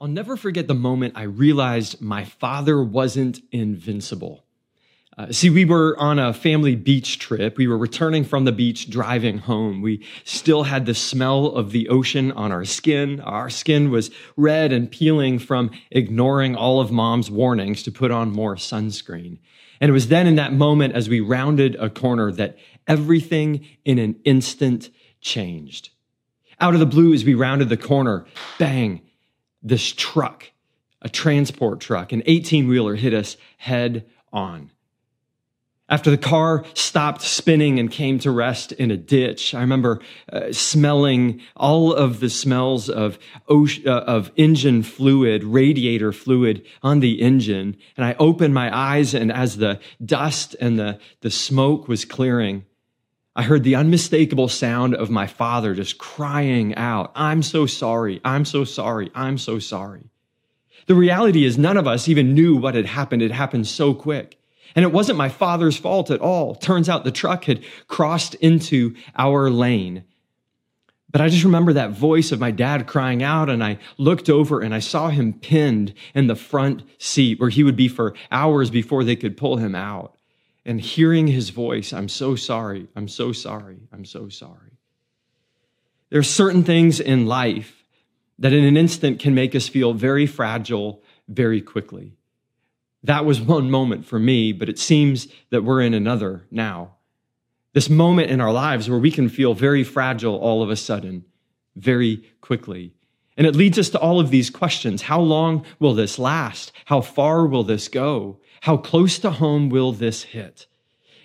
I'll 0.00 0.08
never 0.08 0.36
forget 0.36 0.66
the 0.66 0.74
moment 0.74 1.14
I 1.16 1.22
realized 1.22 2.00
my 2.00 2.24
father 2.24 2.82
wasn't 2.82 3.40
invincible. 3.52 4.44
Uh, 5.16 5.30
see, 5.30 5.48
we 5.48 5.64
were 5.64 5.96
on 5.98 6.18
a 6.18 6.34
family 6.34 6.74
beach 6.74 7.20
trip. 7.20 7.56
We 7.56 7.68
were 7.68 7.78
returning 7.78 8.24
from 8.24 8.44
the 8.44 8.50
beach, 8.50 8.90
driving 8.90 9.38
home. 9.38 9.80
We 9.80 10.04
still 10.24 10.64
had 10.64 10.86
the 10.86 10.94
smell 10.94 11.46
of 11.46 11.70
the 11.70 11.88
ocean 11.88 12.32
on 12.32 12.50
our 12.50 12.64
skin. 12.64 13.20
Our 13.20 13.48
skin 13.48 13.90
was 13.90 14.10
red 14.36 14.72
and 14.72 14.90
peeling 14.90 15.38
from 15.38 15.70
ignoring 15.92 16.56
all 16.56 16.80
of 16.80 16.90
mom's 16.90 17.30
warnings 17.30 17.84
to 17.84 17.92
put 17.92 18.10
on 18.10 18.32
more 18.32 18.56
sunscreen. 18.56 19.38
And 19.80 19.88
it 19.88 19.92
was 19.92 20.08
then 20.08 20.26
in 20.26 20.34
that 20.34 20.52
moment 20.52 20.94
as 20.94 21.08
we 21.08 21.20
rounded 21.20 21.76
a 21.76 21.90
corner 21.90 22.32
that 22.32 22.58
everything 22.88 23.64
in 23.84 24.00
an 24.00 24.16
instant 24.24 24.90
changed. 25.20 25.90
Out 26.60 26.74
of 26.74 26.80
the 26.80 26.86
blue, 26.86 27.12
as 27.12 27.24
we 27.24 27.34
rounded 27.34 27.68
the 27.68 27.76
corner, 27.76 28.26
bang, 28.58 29.00
this 29.64 29.92
truck, 29.92 30.52
a 31.02 31.08
transport 31.08 31.80
truck, 31.80 32.12
an 32.12 32.22
18 32.26 32.68
wheeler 32.68 32.94
hit 32.94 33.14
us 33.14 33.36
head 33.56 34.06
on. 34.32 34.70
After 35.86 36.10
the 36.10 36.18
car 36.18 36.64
stopped 36.72 37.20
spinning 37.20 37.78
and 37.78 37.90
came 37.90 38.18
to 38.20 38.30
rest 38.30 38.72
in 38.72 38.90
a 38.90 38.96
ditch, 38.96 39.54
I 39.54 39.60
remember 39.60 40.00
uh, 40.32 40.50
smelling 40.50 41.42
all 41.56 41.92
of 41.92 42.20
the 42.20 42.30
smells 42.30 42.88
of 42.88 43.18
ocean, 43.48 43.86
uh, 43.86 43.98
of 43.98 44.32
engine 44.36 44.82
fluid, 44.82 45.44
radiator 45.44 46.10
fluid 46.10 46.64
on 46.82 47.00
the 47.00 47.20
engine. 47.20 47.76
And 47.98 48.06
I 48.06 48.16
opened 48.18 48.54
my 48.54 48.74
eyes, 48.74 49.12
and 49.12 49.30
as 49.30 49.58
the 49.58 49.78
dust 50.02 50.56
and 50.58 50.78
the, 50.78 50.98
the 51.20 51.30
smoke 51.30 51.86
was 51.86 52.06
clearing, 52.06 52.64
I 53.36 53.42
heard 53.42 53.64
the 53.64 53.74
unmistakable 53.74 54.48
sound 54.48 54.94
of 54.94 55.10
my 55.10 55.26
father 55.26 55.74
just 55.74 55.98
crying 55.98 56.74
out, 56.76 57.10
I'm 57.16 57.42
so 57.42 57.66
sorry, 57.66 58.20
I'm 58.24 58.44
so 58.44 58.64
sorry, 58.64 59.10
I'm 59.14 59.38
so 59.38 59.58
sorry. 59.58 60.10
The 60.86 60.94
reality 60.94 61.44
is, 61.44 61.58
none 61.58 61.76
of 61.76 61.86
us 61.86 62.08
even 62.08 62.34
knew 62.34 62.56
what 62.56 62.74
had 62.74 62.86
happened. 62.86 63.22
It 63.22 63.32
happened 63.32 63.66
so 63.66 63.94
quick. 63.94 64.38
And 64.76 64.84
it 64.84 64.92
wasn't 64.92 65.18
my 65.18 65.28
father's 65.28 65.76
fault 65.76 66.10
at 66.10 66.20
all. 66.20 66.54
Turns 66.54 66.88
out 66.88 67.04
the 67.04 67.10
truck 67.10 67.44
had 67.44 67.64
crossed 67.88 68.34
into 68.36 68.94
our 69.16 69.50
lane. 69.50 70.04
But 71.10 71.20
I 71.20 71.28
just 71.28 71.44
remember 71.44 71.72
that 71.72 71.92
voice 71.92 72.32
of 72.32 72.40
my 72.40 72.50
dad 72.50 72.86
crying 72.86 73.22
out, 73.22 73.48
and 73.48 73.62
I 73.62 73.78
looked 73.98 74.28
over 74.28 74.60
and 74.60 74.74
I 74.74 74.80
saw 74.80 75.08
him 75.08 75.32
pinned 75.32 75.94
in 76.12 76.26
the 76.26 76.34
front 76.34 76.82
seat 76.98 77.38
where 77.40 77.50
he 77.50 77.62
would 77.62 77.76
be 77.76 77.88
for 77.88 78.14
hours 78.30 78.68
before 78.68 79.04
they 79.04 79.16
could 79.16 79.36
pull 79.36 79.56
him 79.56 79.74
out. 79.74 80.16
And 80.66 80.80
hearing 80.80 81.26
his 81.26 81.50
voice, 81.50 81.92
I'm 81.92 82.08
so 82.08 82.36
sorry, 82.36 82.88
I'm 82.96 83.08
so 83.08 83.32
sorry, 83.32 83.80
I'm 83.92 84.04
so 84.04 84.28
sorry. 84.28 84.78
There 86.10 86.20
are 86.20 86.22
certain 86.22 86.64
things 86.64 87.00
in 87.00 87.26
life 87.26 87.84
that 88.38 88.52
in 88.52 88.64
an 88.64 88.76
instant 88.76 89.20
can 89.20 89.34
make 89.34 89.54
us 89.54 89.68
feel 89.68 89.92
very 89.92 90.26
fragile 90.26 91.02
very 91.28 91.60
quickly. 91.60 92.16
That 93.02 93.24
was 93.24 93.40
one 93.40 93.70
moment 93.70 94.06
for 94.06 94.18
me, 94.18 94.52
but 94.52 94.68
it 94.68 94.78
seems 94.78 95.28
that 95.50 95.62
we're 95.62 95.82
in 95.82 95.92
another 95.92 96.46
now. 96.50 96.96
This 97.74 97.90
moment 97.90 98.30
in 98.30 98.40
our 98.40 98.52
lives 98.52 98.88
where 98.88 98.98
we 98.98 99.10
can 99.10 99.28
feel 99.28 99.52
very 99.52 99.84
fragile 99.84 100.36
all 100.36 100.62
of 100.62 100.70
a 100.70 100.76
sudden, 100.76 101.24
very 101.76 102.24
quickly. 102.40 102.94
And 103.36 103.46
it 103.46 103.56
leads 103.56 103.78
us 103.78 103.88
to 103.90 103.98
all 103.98 104.20
of 104.20 104.30
these 104.30 104.50
questions. 104.50 105.02
How 105.02 105.20
long 105.20 105.64
will 105.80 105.94
this 105.94 106.18
last? 106.18 106.72
How 106.84 107.00
far 107.00 107.46
will 107.46 107.64
this 107.64 107.88
go? 107.88 108.38
How 108.60 108.76
close 108.76 109.18
to 109.20 109.30
home 109.30 109.68
will 109.68 109.92
this 109.92 110.22
hit? 110.22 110.66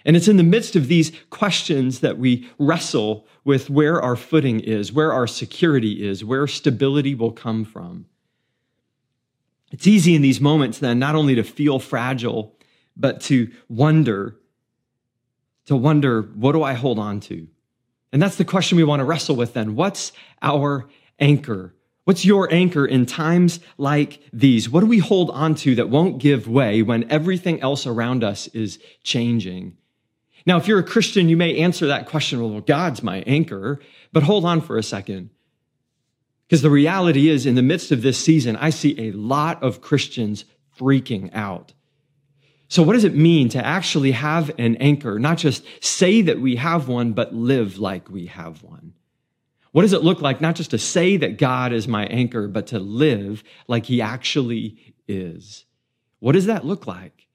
And 0.06 0.16
it's 0.16 0.28
in 0.28 0.38
the 0.38 0.44
midst 0.44 0.76
of 0.76 0.88
these 0.88 1.12
questions 1.30 2.00
that 2.00 2.18
we 2.18 2.50
wrestle 2.58 3.28
with 3.44 3.70
where 3.70 4.02
our 4.02 4.16
footing 4.16 4.60
is, 4.60 4.92
where 4.92 5.14
our 5.14 5.28
security 5.28 6.08
is, 6.08 6.24
where 6.24 6.48
stability 6.48 7.14
will 7.14 7.32
come 7.32 7.64
from. 7.66 8.06
It's 9.72 9.86
easy 9.86 10.16
in 10.16 10.22
these 10.22 10.42
moments 10.42 10.80
then 10.80 10.98
not 10.98 11.16
only 11.16 11.36
to 11.36 11.44
feel 11.44 11.80
fragile, 11.80 12.56
but 12.98 13.22
to 13.22 13.52
wonder, 13.68 14.36
to 15.66 15.76
wonder, 15.76 16.23
what 16.23 16.54
do 16.54 16.64
I 16.64 16.73
hold 16.73 16.98
on 16.98 17.20
to? 17.22 17.48
And 18.12 18.22
that's 18.22 18.38
the 18.38 18.45
question 18.45 18.78
we 18.78 18.83
want 18.83 19.02
to 19.02 19.06
wrestle 19.06 19.36
with 19.36 19.54
then. 19.54 19.76
What's 19.76 20.12
our 20.42 20.89
anchor? 21.20 21.76
What's 22.09 22.25
your 22.25 22.52
anchor 22.52 22.87
in 22.87 23.05
times 23.05 23.59
like 23.77 24.20
these? 24.33 24.67
What 24.67 24.80
do 24.80 24.87
we 24.87 24.97
hold 24.97 25.30
on 25.30 25.53
to 25.53 25.75
that 25.75 25.92
won't 25.92 26.17
give 26.17 26.47
way 26.47 26.81
when 26.81 27.08
everything 27.11 27.61
else 27.61 27.86
around 27.86 28.23
us 28.23 28.47
is 28.47 28.80
changing? 29.03 29.77
Now, 30.43 30.58
if 30.58 30.67
you're 30.67 30.80
a 30.80 30.83
Christian, 30.83 31.30
you 31.30 31.37
may 31.37 31.59
answer 31.59 31.86
that 31.86 32.08
question, 32.08 32.42
well, 32.42 32.61
God's 32.61 33.03
my 33.03 33.20
anchor, 33.27 33.80
but 34.11 34.23
hold 34.23 34.43
on 34.43 34.59
for 34.59 34.75
a 34.75 34.81
second. 34.81 35.30
Because 36.47 36.64
the 36.64 36.71
reality 36.71 37.30
is, 37.30 37.45
in 37.45 37.53
the 37.53 37.61
midst 37.61 37.92
of 37.92 38.02
this 38.02 38.17
season, 38.17 38.55
I 38.55 38.71
see 38.71 38.99
a 38.99 39.11
lot 39.11 39.61
of 39.61 39.81
Christians 39.81 40.45
freaking 40.80 41.30
out. 41.36 41.73
So, 42.70 42.81
what 42.81 42.93
does 42.93 43.03
it 43.03 43.14
mean 43.14 43.49
to 43.49 43.64
actually 43.64 44.14
have 44.14 44.49
an 44.58 44.77
anchor? 44.77 45.20
Not 45.20 45.37
just 45.37 45.64
say 45.80 46.23
that 46.23 46.41
we 46.41 46.55
have 46.55 46.87
one, 46.87 47.14
but 47.14 47.36
live 47.36 47.77
like 47.77 48.09
we 48.09 48.26
have 48.26 48.64
one. 48.64 48.93
What 49.72 49.84
does 49.84 49.94
it 49.94 50.04
look 50.04 50.22
like 50.22 50.42
not 50.42 50.56
just 50.56 50.72
to 50.72 50.78
say 50.78 51.18
that 51.18 51.38
God 51.38 51.72
is 51.74 51.88
my 51.88 52.06
anchor, 52.08 52.48
but 52.48 52.68
to 52.68 52.80
live 52.80 53.44
like 53.68 53.86
He 53.86 54.02
actually 54.02 54.96
is? 55.08 55.66
What 56.20 56.34
does 56.34 56.48
that 56.48 56.66
look 56.66 56.88
like? 56.88 57.28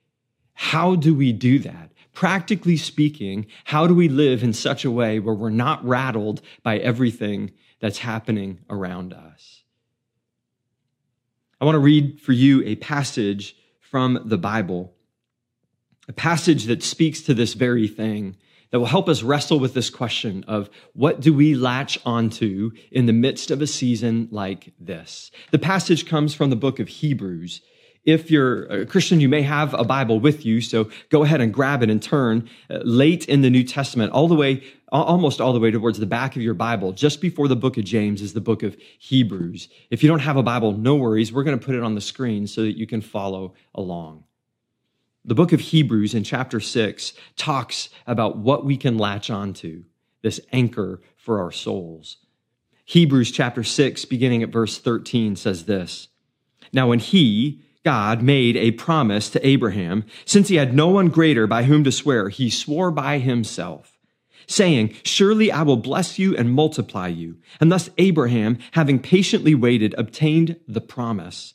How 0.55 0.95
do 0.97 1.15
we 1.15 1.33
do 1.33 1.59
that? 1.61 1.93
Practically 2.13 2.77
speaking, 2.77 3.47
how 3.65 3.87
do 3.87 3.95
we 3.95 4.09
live 4.09 4.43
in 4.43 4.53
such 4.53 4.85
a 4.85 4.91
way 4.91 5.19
where 5.19 5.35
we're 5.35 5.51
not 5.51 5.85
rattled 5.85 6.41
by 6.63 6.79
everything 6.79 7.51
that's 7.85 7.99
happening 7.99 8.61
around 8.71 9.13
us. 9.13 9.63
I 11.61 11.67
want 11.67 11.75
to 11.75 11.81
read 11.81 12.19
for 12.19 12.33
you 12.33 12.63
a 12.65 12.77
passage 12.77 13.55
from 13.79 14.23
the 14.25 14.39
Bible, 14.39 14.95
a 16.09 16.15
passage 16.15 16.65
that 16.65 16.83
speaks 16.83 17.21
to 17.21 17.35
this 17.35 17.53
very 17.53 17.87
thing 17.87 18.37
that 18.75 18.81
will 18.81 18.87
help 18.87 19.09
us 19.09 19.23
wrestle 19.23 19.61
with 19.61 19.73
this 19.73 19.89
question 19.89 20.45
of 20.49 20.69
what 20.95 21.21
do 21.21 21.33
we 21.33 21.55
latch 21.55 21.97
onto 22.05 22.73
in 22.91 23.07
the 23.07 23.13
midst 23.13 23.53
of 23.53 23.63
a 23.63 23.69
season 23.69 24.27
like 24.33 24.73
this. 24.81 25.31
The 25.53 25.61
passage 25.61 26.07
comes 26.07 26.35
from 26.35 26.51
the 26.51 26.57
book 26.57 26.81
of 26.81 26.89
Hebrews. 26.89 27.63
If 28.05 28.33
you're 28.33 28.65
a 28.65 28.85
Christian, 28.85 29.21
you 29.21 29.29
may 29.29 29.43
have 29.43 29.75
a 29.75 29.85
Bible 29.85 30.19
with 30.19 30.45
you, 30.45 30.61
so 30.61 30.91
go 31.09 31.23
ahead 31.23 31.41
and 31.41 31.55
grab 31.55 31.85
it 31.85 31.89
and 31.89 32.03
turn 32.03 32.51
uh, 32.69 32.79
late 32.83 33.27
in 33.27 33.43
the 33.43 33.49
New 33.49 33.63
Testament, 33.63 34.11
all 34.11 34.27
the 34.27 34.35
way, 34.35 34.65
almost 34.91 35.41
all 35.41 35.53
the 35.53 35.61
way 35.61 35.71
towards 35.71 36.01
the 36.01 36.05
back 36.05 36.35
of 36.35 36.43
your 36.43 36.55
Bible. 36.55 36.91
Just 36.91 37.21
before 37.21 37.47
the 37.47 37.55
book 37.55 37.79
of 37.79 37.85
James 37.85 38.21
is 38.21 38.33
the 38.33 38.41
book 38.41 38.65
of 38.65 38.77
Hebrews. 38.99 39.69
If 39.91 40.03
you 40.03 40.09
don't 40.09 40.19
have 40.19 40.37
a 40.37 40.43
Bible, 40.43 40.73
no 40.73 40.97
worries. 40.97 41.33
We're 41.33 41.45
going 41.45 41.57
to 41.57 41.65
put 41.65 41.77
it 41.77 41.85
on 41.85 41.95
the 41.95 42.01
screen 42.01 42.49
so 42.49 42.63
that 42.63 42.77
you 42.77 42.89
can 42.89 43.03
follow 43.03 43.55
along. 43.73 44.25
The 45.27 45.35
book 45.35 45.55
of 45.55 45.61
Hebrews 45.61 46.15
in 46.15 46.23
chapter 46.23 46.61
6 46.61 47.15
talks 47.37 47.89
about 48.07 48.37
what 48.37 48.67
we 48.67 48.77
can 48.77 48.99
latch 48.99 49.31
onto, 49.31 49.85
this 50.21 50.39
anchor 50.53 51.01
for 51.17 51.41
our 51.41 51.51
souls. 51.51 52.19
Hebrews 52.85 53.31
chapter 53.31 53.65
6, 53.65 54.05
beginning 54.05 54.43
at 54.43 54.51
verse 54.51 54.79
13, 54.79 55.35
says 55.37 55.65
this 55.65 56.09
Now, 56.75 56.89
when 56.89 56.99
he, 56.99 57.63
God 57.87 58.23
made 58.23 58.59
a 58.59 58.73
promise 58.73 59.31
to 59.31 59.47
Abraham, 59.47 60.05
since 60.27 60.49
he 60.49 60.57
had 60.57 60.75
no 60.75 60.89
one 60.89 61.09
greater 61.09 61.47
by 61.47 61.63
whom 61.63 61.85
to 61.85 61.93
swear, 61.93 62.29
he 62.29 62.51
swore 62.51 62.91
by 62.91 63.17
himself, 63.17 63.99
saying, 64.47 64.95
Surely 65.05 65.51
I 65.51 65.63
will 65.63 65.79
bless 65.79 66.19
you 66.19 66.37
and 66.37 66.53
multiply 66.53 67.09
you. 67.09 67.39
And 67.61 67.73
thus 67.73 67.89
Abraham, 67.97 68.59
having 68.73 68.99
patiently 68.99 69.55
waited, 69.55 69.95
obtained 69.97 70.61
the 70.69 70.83
promise. 70.83 71.55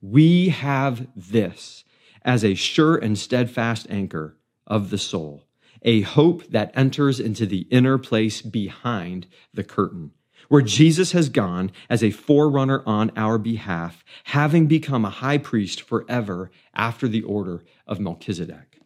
We 0.00 0.48
have 0.48 1.08
this 1.14 1.84
as 2.22 2.44
a 2.44 2.54
sure 2.54 2.96
and 2.96 3.18
steadfast 3.18 3.86
anchor 3.90 4.38
of 4.66 4.90
the 4.90 4.98
soul, 4.98 5.46
a 5.82 6.02
hope 6.02 6.46
that 6.48 6.72
enters 6.74 7.20
into 7.20 7.46
the 7.46 7.66
inner 7.70 7.98
place 7.98 8.42
behind 8.42 9.26
the 9.52 9.64
curtain 9.64 10.12
where 10.48 10.62
Jesus 10.62 11.12
has 11.12 11.28
gone 11.28 11.70
as 11.88 12.02
a 12.02 12.10
forerunner 12.10 12.82
on 12.84 13.12
our 13.16 13.38
behalf, 13.38 14.04
having 14.24 14.66
become 14.66 15.04
a 15.04 15.10
high 15.10 15.38
priest 15.38 15.80
forever 15.80 16.50
after 16.74 17.06
the 17.06 17.22
order 17.22 17.62
of 17.86 18.00
Melchizedek. 18.00 18.80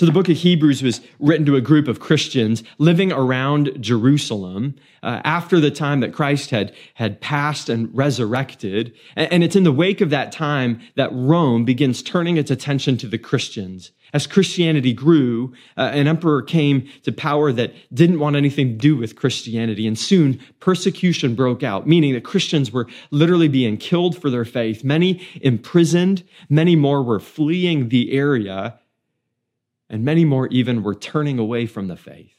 So 0.00 0.06
the 0.06 0.12
book 0.12 0.30
of 0.30 0.38
Hebrews 0.38 0.82
was 0.82 1.02
written 1.18 1.44
to 1.44 1.56
a 1.56 1.60
group 1.60 1.86
of 1.86 2.00
Christians 2.00 2.62
living 2.78 3.12
around 3.12 3.76
Jerusalem 3.80 4.76
uh, 5.02 5.20
after 5.24 5.60
the 5.60 5.70
time 5.70 6.00
that 6.00 6.14
Christ 6.14 6.48
had, 6.48 6.72
had 6.94 7.20
passed 7.20 7.68
and 7.68 7.94
resurrected. 7.94 8.94
And, 9.14 9.30
and 9.30 9.44
it's 9.44 9.56
in 9.56 9.64
the 9.64 9.70
wake 9.70 10.00
of 10.00 10.08
that 10.08 10.32
time 10.32 10.80
that 10.96 11.10
Rome 11.12 11.66
begins 11.66 12.02
turning 12.02 12.38
its 12.38 12.50
attention 12.50 12.96
to 12.96 13.08
the 13.08 13.18
Christians. 13.18 13.90
As 14.14 14.26
Christianity 14.26 14.94
grew, 14.94 15.52
uh, 15.76 15.90
an 15.92 16.08
emperor 16.08 16.40
came 16.40 16.88
to 17.02 17.12
power 17.12 17.52
that 17.52 17.74
didn't 17.92 18.20
want 18.20 18.36
anything 18.36 18.68
to 18.68 18.78
do 18.78 18.96
with 18.96 19.16
Christianity. 19.16 19.86
And 19.86 19.98
soon 19.98 20.40
persecution 20.60 21.34
broke 21.34 21.62
out, 21.62 21.86
meaning 21.86 22.14
that 22.14 22.24
Christians 22.24 22.72
were 22.72 22.86
literally 23.10 23.48
being 23.48 23.76
killed 23.76 24.16
for 24.16 24.30
their 24.30 24.46
faith, 24.46 24.82
many 24.82 25.28
imprisoned, 25.42 26.24
many 26.48 26.74
more 26.74 27.02
were 27.02 27.20
fleeing 27.20 27.90
the 27.90 28.12
area 28.12 28.78
and 29.90 30.04
many 30.04 30.24
more 30.24 30.46
even 30.48 30.82
were 30.82 30.94
turning 30.94 31.38
away 31.38 31.66
from 31.66 31.88
the 31.88 31.96
faith. 31.96 32.38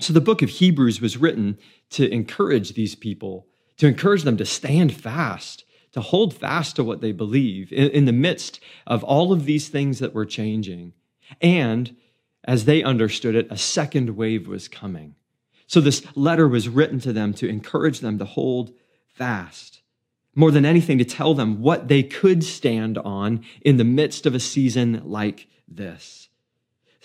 So 0.00 0.12
the 0.12 0.20
book 0.20 0.40
of 0.42 0.48
Hebrews 0.48 1.00
was 1.00 1.16
written 1.16 1.58
to 1.90 2.08
encourage 2.10 2.72
these 2.72 2.94
people, 2.94 3.46
to 3.78 3.86
encourage 3.86 4.22
them 4.22 4.36
to 4.36 4.46
stand 4.46 4.94
fast, 4.94 5.64
to 5.92 6.00
hold 6.00 6.34
fast 6.34 6.76
to 6.76 6.84
what 6.84 7.00
they 7.00 7.12
believe 7.12 7.72
in, 7.72 7.90
in 7.90 8.04
the 8.04 8.12
midst 8.12 8.60
of 8.86 9.02
all 9.02 9.32
of 9.32 9.44
these 9.44 9.68
things 9.68 9.98
that 9.98 10.14
were 10.14 10.26
changing. 10.26 10.92
And 11.40 11.96
as 12.44 12.64
they 12.64 12.82
understood 12.82 13.34
it, 13.34 13.48
a 13.50 13.56
second 13.56 14.16
wave 14.16 14.46
was 14.46 14.68
coming. 14.68 15.16
So 15.66 15.80
this 15.80 16.06
letter 16.14 16.46
was 16.46 16.68
written 16.68 17.00
to 17.00 17.12
them 17.12 17.34
to 17.34 17.48
encourage 17.48 18.00
them 18.00 18.18
to 18.18 18.24
hold 18.24 18.72
fast. 19.08 19.80
More 20.34 20.50
than 20.50 20.66
anything, 20.66 20.98
to 20.98 21.04
tell 21.04 21.34
them 21.34 21.62
what 21.62 21.88
they 21.88 22.02
could 22.02 22.44
stand 22.44 22.98
on 22.98 23.42
in 23.62 23.78
the 23.78 23.84
midst 23.84 24.26
of 24.26 24.34
a 24.34 24.40
season 24.40 25.02
like 25.04 25.48
this. 25.66 26.28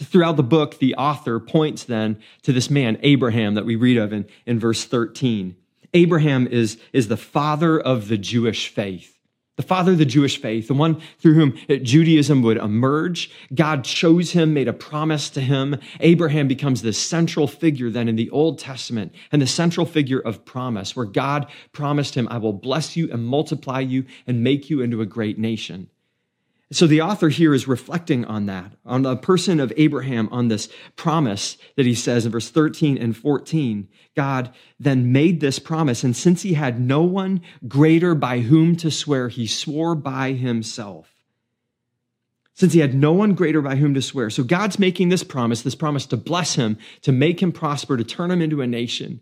Throughout 0.03 0.35
the 0.35 0.43
book, 0.43 0.79
the 0.79 0.95
author 0.95 1.39
points 1.39 1.83
then 1.83 2.19
to 2.41 2.51
this 2.51 2.69
man, 2.69 2.97
Abraham, 3.03 3.53
that 3.53 3.65
we 3.65 3.75
read 3.75 3.97
of 3.97 4.11
in, 4.11 4.25
in 4.45 4.59
verse 4.59 4.83
13. 4.83 5.55
Abraham 5.93 6.47
is, 6.47 6.79
is 6.91 7.07
the 7.07 7.17
father 7.17 7.79
of 7.79 8.07
the 8.07 8.17
Jewish 8.17 8.69
faith. 8.69 9.19
The 9.57 9.63
father 9.63 9.91
of 9.91 9.99
the 9.99 10.05
Jewish 10.05 10.41
faith, 10.41 10.67
the 10.67 10.73
one 10.73 10.99
through 11.19 11.33
whom 11.35 11.57
Judaism 11.83 12.41
would 12.41 12.57
emerge. 12.57 13.29
God 13.53 13.83
chose 13.83 14.31
him, 14.31 14.55
made 14.55 14.67
a 14.67 14.73
promise 14.73 15.29
to 15.31 15.41
him. 15.41 15.77
Abraham 15.99 16.47
becomes 16.47 16.81
the 16.81 16.93
central 16.93 17.47
figure 17.47 17.91
then 17.91 18.07
in 18.07 18.15
the 18.15 18.29
Old 18.31 18.57
Testament 18.57 19.13
and 19.31 19.39
the 19.39 19.47
central 19.47 19.85
figure 19.85 20.19
of 20.19 20.45
promise, 20.45 20.95
where 20.95 21.05
God 21.05 21.47
promised 21.73 22.15
him, 22.15 22.27
I 22.31 22.37
will 22.37 22.53
bless 22.53 22.95
you 22.95 23.11
and 23.11 23.23
multiply 23.23 23.81
you 23.81 24.05
and 24.25 24.43
make 24.43 24.69
you 24.69 24.81
into 24.81 25.01
a 25.01 25.05
great 25.05 25.37
nation. 25.37 25.89
So 26.73 26.87
the 26.87 27.01
author 27.01 27.27
here 27.27 27.53
is 27.53 27.67
reflecting 27.67 28.23
on 28.23 28.45
that, 28.45 28.71
on 28.85 29.01
the 29.01 29.17
person 29.17 29.59
of 29.59 29.73
Abraham, 29.75 30.29
on 30.31 30.47
this 30.47 30.69
promise 30.95 31.57
that 31.75 31.85
he 31.85 31.93
says 31.93 32.25
in 32.25 32.31
verse 32.31 32.49
13 32.49 32.97
and 32.97 33.15
14. 33.15 33.89
God 34.15 34.53
then 34.79 35.11
made 35.11 35.41
this 35.41 35.59
promise, 35.59 36.05
and 36.05 36.15
since 36.15 36.43
he 36.43 36.53
had 36.53 36.79
no 36.79 37.01
one 37.03 37.41
greater 37.67 38.15
by 38.15 38.39
whom 38.39 38.77
to 38.77 38.89
swear, 38.89 39.27
he 39.27 39.47
swore 39.47 39.95
by 39.95 40.31
himself. 40.31 41.13
Since 42.53 42.71
he 42.71 42.79
had 42.79 42.95
no 42.95 43.11
one 43.11 43.33
greater 43.33 43.61
by 43.61 43.75
whom 43.75 43.93
to 43.95 44.01
swear. 44.01 44.29
So 44.29 44.43
God's 44.43 44.79
making 44.79 45.09
this 45.09 45.23
promise, 45.23 45.63
this 45.63 45.75
promise 45.75 46.05
to 46.07 46.17
bless 46.17 46.55
him, 46.55 46.77
to 47.01 47.11
make 47.11 47.41
him 47.41 47.51
prosper, 47.51 47.97
to 47.97 48.03
turn 48.05 48.31
him 48.31 48.41
into 48.41 48.61
a 48.61 48.67
nation. 48.67 49.19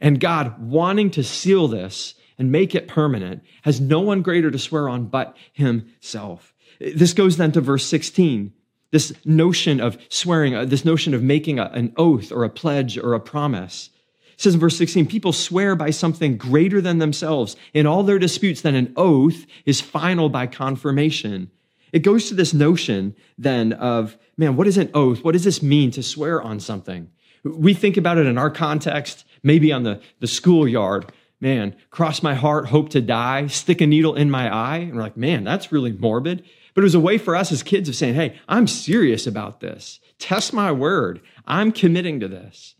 And 0.00 0.20
God, 0.20 0.60
wanting 0.62 1.10
to 1.12 1.24
seal 1.24 1.66
this 1.66 2.14
and 2.38 2.52
make 2.52 2.74
it 2.74 2.86
permanent, 2.86 3.42
has 3.62 3.80
no 3.80 4.00
one 4.00 4.22
greater 4.22 4.50
to 4.50 4.58
swear 4.58 4.88
on 4.88 5.06
but 5.06 5.36
himself. 5.52 6.53
This 6.80 7.12
goes 7.12 7.36
then 7.36 7.52
to 7.52 7.60
verse 7.60 7.86
16. 7.86 8.52
This 8.90 9.12
notion 9.24 9.80
of 9.80 9.98
swearing, 10.08 10.54
uh, 10.54 10.64
this 10.64 10.84
notion 10.84 11.14
of 11.14 11.22
making 11.22 11.58
a, 11.58 11.64
an 11.74 11.92
oath 11.96 12.30
or 12.30 12.44
a 12.44 12.50
pledge 12.50 12.96
or 12.96 13.14
a 13.14 13.20
promise. 13.20 13.90
It 14.34 14.40
says 14.40 14.54
in 14.54 14.60
verse 14.60 14.76
16, 14.76 15.06
people 15.06 15.32
swear 15.32 15.76
by 15.76 15.90
something 15.90 16.36
greater 16.36 16.80
than 16.80 16.98
themselves. 16.98 17.56
In 17.72 17.86
all 17.86 18.02
their 18.02 18.18
disputes, 18.18 18.60
then 18.60 18.74
an 18.74 18.92
oath 18.96 19.46
is 19.64 19.80
final 19.80 20.28
by 20.28 20.46
confirmation. 20.46 21.50
It 21.92 22.00
goes 22.00 22.28
to 22.28 22.34
this 22.34 22.52
notion 22.52 23.14
then 23.38 23.72
of, 23.74 24.18
man, 24.36 24.56
what 24.56 24.66
is 24.66 24.76
an 24.76 24.90
oath? 24.94 25.22
What 25.22 25.32
does 25.32 25.44
this 25.44 25.62
mean 25.62 25.92
to 25.92 26.02
swear 26.02 26.42
on 26.42 26.58
something? 26.58 27.08
We 27.44 27.74
think 27.74 27.96
about 27.96 28.18
it 28.18 28.26
in 28.26 28.36
our 28.36 28.50
context, 28.50 29.24
maybe 29.44 29.72
on 29.72 29.84
the, 29.84 30.00
the 30.18 30.26
schoolyard. 30.26 31.12
Man, 31.40 31.76
cross 31.90 32.22
my 32.22 32.34
heart, 32.34 32.66
hope 32.66 32.88
to 32.90 33.00
die, 33.00 33.46
stick 33.46 33.80
a 33.80 33.86
needle 33.86 34.16
in 34.16 34.30
my 34.30 34.52
eye. 34.52 34.78
And 34.78 34.96
we're 34.96 35.02
like, 35.02 35.16
man, 35.16 35.44
that's 35.44 35.70
really 35.70 35.92
morbid. 35.92 36.44
But 36.74 36.82
it 36.82 36.84
was 36.84 36.94
a 36.94 37.00
way 37.00 37.18
for 37.18 37.36
us 37.36 37.52
as 37.52 37.62
kids 37.62 37.88
of 37.88 37.94
saying, 37.94 38.14
hey, 38.14 38.38
I'm 38.48 38.66
serious 38.66 39.26
about 39.26 39.60
this. 39.60 40.00
Test 40.18 40.52
my 40.52 40.72
word. 40.72 41.20
I'm 41.46 41.70
committing 41.70 42.20
to 42.20 42.28
this. 42.28 42.74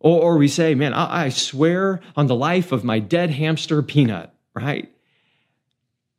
Or, 0.00 0.22
or 0.22 0.36
we 0.38 0.48
say, 0.48 0.74
man, 0.74 0.94
I, 0.94 1.24
I 1.24 1.28
swear 1.30 2.00
on 2.16 2.28
the 2.28 2.36
life 2.36 2.70
of 2.70 2.84
my 2.84 3.00
dead 3.00 3.30
hamster 3.30 3.82
peanut, 3.82 4.32
right? 4.54 4.92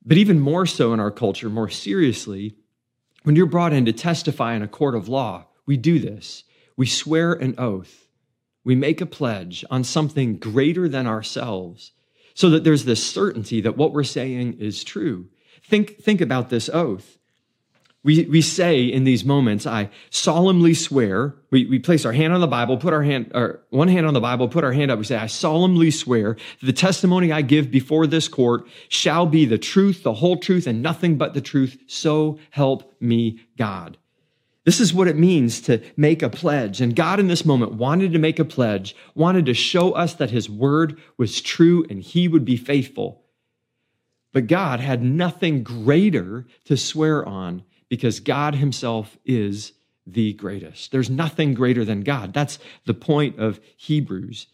But 0.06 0.18
even 0.18 0.40
more 0.40 0.66
so 0.66 0.94
in 0.94 1.00
our 1.00 1.12
culture, 1.12 1.50
more 1.50 1.70
seriously, 1.70 2.56
when 3.24 3.36
you're 3.36 3.46
brought 3.46 3.74
in 3.74 3.86
to 3.86 3.94
testify 3.94 4.54
in 4.54 4.62
a 4.62 4.68
court 4.68 4.96
of 4.96 5.08
law, 5.08 5.46
we 5.66 5.78
do 5.78 6.00
this. 6.00 6.44
We 6.76 6.88
swear 6.88 7.34
an 7.34 7.56
oath. 7.58 8.08
We 8.64 8.76
make 8.76 9.02
a 9.02 9.06
pledge 9.06 9.64
on 9.70 9.84
something 9.84 10.38
greater 10.38 10.90
than 10.90 11.08
ourselves 11.08 11.92
so 12.34 12.50
that 12.50 12.64
there's 12.64 12.86
this 12.86 13.06
certainty 13.06 13.62
that 13.62 13.78
what 13.78 13.94
we're 13.94 14.04
saying 14.04 14.60
is 14.60 14.84
true. 14.84 15.30
Think, 15.70 16.02
think 16.02 16.20
about 16.20 16.50
this 16.50 16.68
oath. 16.68 17.20
We, 18.02 18.24
we 18.26 18.42
say 18.42 18.86
in 18.86 19.04
these 19.04 19.24
moments, 19.24 19.68
I 19.68 19.90
solemnly 20.10 20.74
swear, 20.74 21.36
we, 21.52 21.66
we 21.66 21.78
place 21.78 22.06
our 22.06 22.14
hand 22.14 22.34
on 22.34 22.42
the 22.42 22.48
Bible, 22.48 22.78
put 22.78 22.94
our 22.94 23.04
hand, 23.04 23.32
or 23.36 23.62
one 23.70 23.88
hand 23.90 24.08
on 24.08 24.16
the 24.16 24.22
Bible, 24.22 24.48
put 24.48 24.64
our 24.64 24.72
hand 24.72 24.90
up. 24.90 24.98
We 24.98 25.06
say, 25.06 25.18
I 25.18 25.28
solemnly 25.28 25.92
swear 25.92 26.38
that 26.60 26.66
the 26.66 26.74
testimony 26.74 27.32
I 27.32 27.44
give 27.44 27.70
before 27.70 28.08
this 28.08 28.28
court 28.28 28.68
shall 28.88 29.28
be 29.28 29.46
the 29.46 29.58
truth, 29.60 30.02
the 30.02 30.14
whole 30.14 30.38
truth, 30.38 30.66
and 30.66 30.82
nothing 30.82 31.18
but 31.18 31.36
the 31.36 31.42
truth. 31.42 31.78
So 31.88 32.40
help 32.50 32.96
me 33.00 33.42
God. 33.58 33.98
This 34.64 34.80
is 34.80 34.94
what 34.94 35.08
it 35.08 35.18
means 35.18 35.62
to 35.62 35.82
make 35.96 36.24
a 36.24 36.30
pledge. 36.30 36.82
And 36.82 36.96
God 36.96 37.20
in 37.20 37.28
this 37.28 37.46
moment 37.46 37.74
wanted 37.74 38.14
to 38.14 38.20
make 38.20 38.40
a 38.40 38.46
pledge, 38.46 38.96
wanted 39.14 39.46
to 39.46 39.54
show 39.54 39.92
us 39.92 40.16
that 40.16 40.32
his 40.32 40.50
word 40.50 41.00
was 41.18 41.42
true 41.42 41.86
and 41.90 42.02
he 42.02 42.28
would 42.28 42.46
be 42.46 42.58
faithful. 42.58 43.24
But 44.32 44.48
God 44.48 44.80
had 44.80 45.04
nothing 45.04 45.64
greater 45.64 46.46
to 46.66 46.78
swear 46.78 47.26
on 47.28 47.64
because 47.90 48.20
God 48.20 48.56
himself 48.56 49.18
is 49.26 49.74
the 50.06 50.34
greatest. 50.34 50.92
There's 50.92 51.10
nothing 51.10 51.54
greater 51.54 51.84
than 51.84 52.02
God. 52.02 52.34
That's 52.34 52.60
the 52.86 52.94
point 52.94 53.40
of 53.40 53.60
Hebrews. 53.78 54.48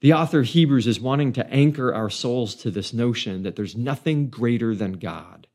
The 0.00 0.12
author 0.12 0.40
of 0.40 0.46
Hebrews 0.46 0.86
is 0.86 1.00
wanting 1.00 1.32
to 1.34 1.50
anchor 1.50 1.92
our 1.92 2.10
souls 2.10 2.54
to 2.56 2.70
this 2.70 2.92
notion 2.92 3.42
that 3.42 3.56
there's 3.56 3.76
nothing 3.76 4.28
greater 4.28 4.74
than 4.74 4.92
God. 4.92 5.46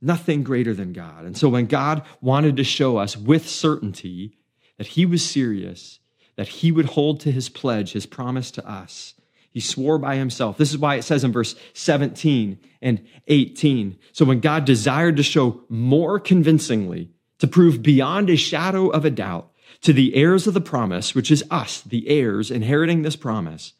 Nothing 0.00 0.44
greater 0.44 0.74
than 0.74 0.92
God. 0.92 1.24
And 1.24 1.36
so 1.36 1.48
when 1.48 1.66
God 1.66 2.02
wanted 2.20 2.56
to 2.56 2.64
show 2.64 2.98
us 2.98 3.16
with 3.16 3.48
certainty 3.48 4.36
that 4.76 4.88
he 4.88 5.04
was 5.04 5.28
serious, 5.28 5.98
that 6.36 6.48
he 6.48 6.70
would 6.70 6.86
hold 6.86 7.18
to 7.20 7.32
his 7.32 7.48
pledge, 7.48 7.92
his 7.92 8.06
promise 8.06 8.52
to 8.52 8.68
us, 8.68 9.14
he 9.58 9.62
swore 9.62 9.98
by 9.98 10.14
himself. 10.14 10.56
This 10.56 10.70
is 10.70 10.78
why 10.78 10.94
it 10.94 11.02
says 11.02 11.24
in 11.24 11.32
verse 11.32 11.56
17 11.72 12.60
and 12.80 13.04
18. 13.26 13.98
So 14.12 14.24
when 14.24 14.38
God 14.38 14.64
desired 14.64 15.16
to 15.16 15.24
show 15.24 15.64
more 15.68 16.20
convincingly, 16.20 17.10
to 17.40 17.48
prove 17.48 17.82
beyond 17.82 18.30
a 18.30 18.36
shadow 18.36 18.88
of 18.88 19.04
a 19.04 19.10
doubt 19.10 19.50
to 19.80 19.92
the 19.92 20.14
heirs 20.14 20.46
of 20.46 20.54
the 20.54 20.60
promise, 20.60 21.12
which 21.12 21.28
is 21.32 21.42
us, 21.50 21.80
the 21.80 22.08
heirs 22.08 22.52
inheriting 22.52 23.02
this 23.02 23.16
promise, 23.16 23.72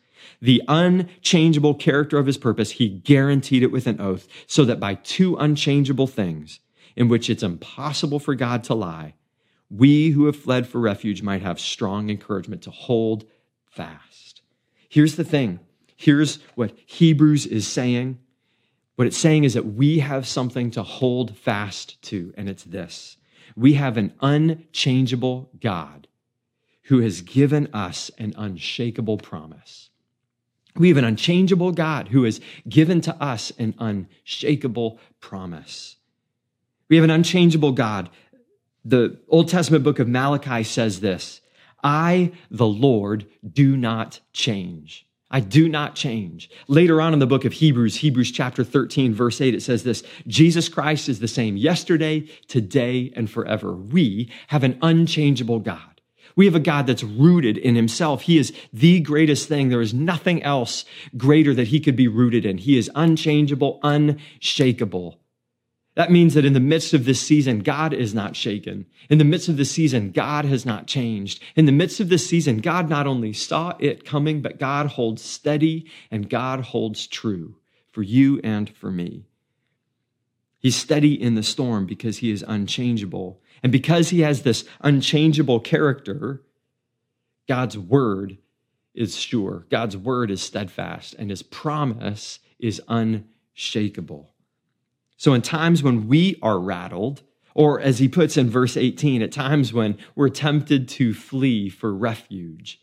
the 0.43 0.61
unchangeable 0.67 1.75
character 1.75 2.19
of 2.19 2.27
his 2.27 2.39
purpose, 2.39 2.73
he 2.73 2.89
guaranteed 2.89 3.63
it 3.63 3.71
with 3.71 3.87
an 3.87 4.01
oath, 4.01 4.27
so 4.49 4.65
that 4.65 4.81
by 4.81 4.95
two 4.95 5.37
unchangeable 5.37 6.09
things, 6.09 6.59
in 6.97 7.07
which 7.07 7.31
it's 7.31 7.45
impossible 7.45 8.19
for 8.19 8.35
God 8.35 8.65
to 8.65 8.75
lie, 8.75 9.15
we 9.71 10.11
who 10.11 10.27
have 10.27 10.35
fled 10.35 10.67
for 10.67 10.81
refuge 10.81 11.23
might 11.23 11.43
have 11.43 11.61
strong 11.61 12.11
encouragement 12.11 12.63
to 12.63 12.73
hold 12.73 13.27
fast. 13.71 14.43
Here's 14.89 15.15
the 15.15 15.23
thing 15.23 15.61
Here's 16.01 16.37
what 16.55 16.77
Hebrews 16.87 17.45
is 17.45 17.67
saying. 17.67 18.21
What 18.95 19.09
it's 19.09 19.19
saying 19.19 19.43
is 19.43 19.55
that 19.55 19.75
we 19.75 19.99
have 19.99 20.29
something 20.29 20.71
to 20.71 20.83
hold 20.85 21.37
fast 21.37 22.01
to, 22.03 22.33
and 22.37 22.49
it's 22.49 22.63
this 22.63 23.17
we 23.57 23.75
have 23.75 23.97
an 23.97 24.15
unchangeable 24.21 25.51
God 25.61 26.07
who 26.83 27.01
has 27.01 27.21
given 27.23 27.67
us 27.75 28.13
an 28.17 28.33
unshakable 28.37 29.19
promise. 29.19 29.91
We 30.77 30.89
have 30.89 30.99
an 30.99 31.05
unchangeable 31.05 31.73
God 31.73 32.09
who 32.09 32.23
has 32.23 32.41
given 32.69 33.01
to 33.01 33.15
us 33.21 33.51
an 33.59 33.75
unshakable 33.81 35.01
promise. 35.19 35.97
We 36.89 36.95
have 36.95 37.05
an 37.05 37.11
unchangeable 37.11 37.73
God. 37.73 38.09
The 38.85 39.19
Old 39.29 39.49
Testament 39.49 39.83
book 39.83 39.99
of 39.99 40.07
Malachi 40.07 40.63
says 40.63 41.01
this 41.01 41.41
I, 41.83 42.31
the 42.53 42.67
Lord, 42.67 43.27
do 43.53 43.77
not 43.77 44.21
change. 44.33 45.08
I 45.31 45.41
do 45.41 45.69
not 45.69 45.95
change. 45.95 46.51
Later 46.69 47.01
on 47.01 47.13
in 47.13 47.19
the 47.19 47.27
book 47.27 47.45
of 47.45 47.55
Hebrews, 47.55 47.97
Hebrews 47.97 48.31
chapter 48.31 48.65
13, 48.65 49.13
verse 49.13 49.41
8, 49.41 49.55
it 49.55 49.63
says 49.63 49.85
this 49.85 50.03
Jesus 50.27 50.69
Christ 50.69 51.09
is 51.09 51.21
the 51.21 51.29
same 51.29 51.57
yesterday, 51.57 52.21
today, 52.47 53.13
and 53.15 53.31
forever. 53.31 53.75
We 53.75 54.31
have 54.49 54.65
an 54.65 54.79
unchangeable 54.81 55.59
God. 55.61 56.01
We 56.35 56.47
have 56.47 56.55
a 56.55 56.61
God 56.61 56.87
that's 56.87 57.03
rooted 57.03 57.59
in 57.59 57.75
himself. 57.75 58.23
He 58.23 58.39
is 58.39 58.53
the 58.73 59.01
greatest 59.01 59.49
thing. 59.49 59.69
There 59.69 59.81
is 59.81 59.93
nothing 59.93 60.43
else 60.43 60.85
greater 61.17 61.53
that 61.53 61.69
he 61.69 61.81
could 61.81 61.97
be 61.97 62.09
rooted 62.09 62.47
in. 62.47 62.59
He 62.59 62.79
is 62.79 62.91
unchangeable, 62.95 63.81
unshakable. 63.83 65.19
That 65.99 66.13
means 66.13 66.35
that 66.35 66.45
in 66.45 66.53
the 66.53 66.61
midst 66.61 66.95
of 66.95 67.07
this 67.07 67.21
season, 67.21 67.59
God 67.59 67.93
is 67.93 68.15
not 68.15 68.37
shaken. 68.37 68.87
In 69.11 69.19
the 69.19 69.25
midst 69.25 69.49
of 69.49 69.57
this 69.57 69.73
season, 69.73 70.13
God 70.13 70.45
has 70.45 70.65
not 70.65 70.87
changed. 70.87 71.43
In 71.57 71.67
the 71.67 71.73
midst 71.73 71.99
of 71.99 72.09
this 72.09 72.25
season, 72.25 72.59
God 72.59 72.89
not 72.89 73.09
only 73.09 73.33
saw 73.33 73.73
it 73.81 74.05
coming, 74.05 74.41
but 74.41 74.61
God 74.61 74.87
holds 74.87 75.23
steady 75.23 75.91
and 76.09 76.31
God 76.31 76.61
holds 76.61 77.09
true 77.09 77.57
for 77.91 78.05
you 78.05 78.39
and 78.45 78.71
for 78.71 78.93
me. 78.93 79.25
He's 80.61 80.77
steady 80.77 81.21
in 81.21 81.35
the 81.35 81.43
storm 81.43 81.85
because 81.85 82.19
he 82.19 82.31
is 82.31 82.45
unchangeable. 82.47 83.41
And 83.65 83.73
because 83.73 84.11
he 84.11 84.21
has 84.21 84.43
this 84.43 84.65
unchangeable 84.81 85.59
character, 85.59 86.45
God's 87.49 87.77
word 87.77 88.39
is 88.95 89.17
sure. 89.17 89.67
God's 89.69 89.97
word 89.97 90.31
is 90.31 90.43
steadfast 90.43 91.17
and 91.19 91.31
his 91.31 91.43
promise 91.43 92.39
is 92.61 92.81
unshakable. 92.87 94.31
So, 95.19 95.35
in 95.35 95.43
times 95.43 95.83
when 95.83 96.07
we 96.07 96.39
are 96.43 96.61
rattled, 96.61 97.23
or 97.53 97.81
as 97.81 97.99
he 97.99 98.07
puts 98.07 98.37
in 98.37 98.49
verse 98.49 98.77
18, 98.77 99.21
at 99.21 99.33
times 99.33 99.73
when 99.73 99.99
we're 100.15 100.29
tempted 100.29 100.89
to 100.91 101.13
flee 101.13 101.69
for 101.69 101.93
refuge, 101.93 102.81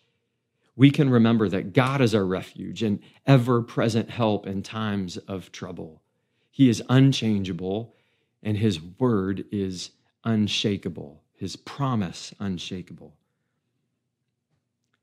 we 0.75 0.92
can 0.92 1.10
remember 1.10 1.48
that 1.48 1.72
God 1.72 2.01
is 2.01 2.13
our 2.13 2.25
refuge 2.25 2.84
and 2.84 3.00
ever 3.25 3.62
present 3.62 4.10
help 4.10 4.46
in 4.46 4.63
times 4.63 5.15
of 5.15 5.54
trouble. 5.54 6.01
He 6.51 6.68
is 6.68 6.84
unchangeable, 6.89 7.96
and 8.44 8.58
his 8.58 8.82
word 8.82 9.46
is 9.50 9.92
unshakable, 10.25 11.24
his 11.36 11.56
promise 11.56 12.34
unshakable. 12.38 13.15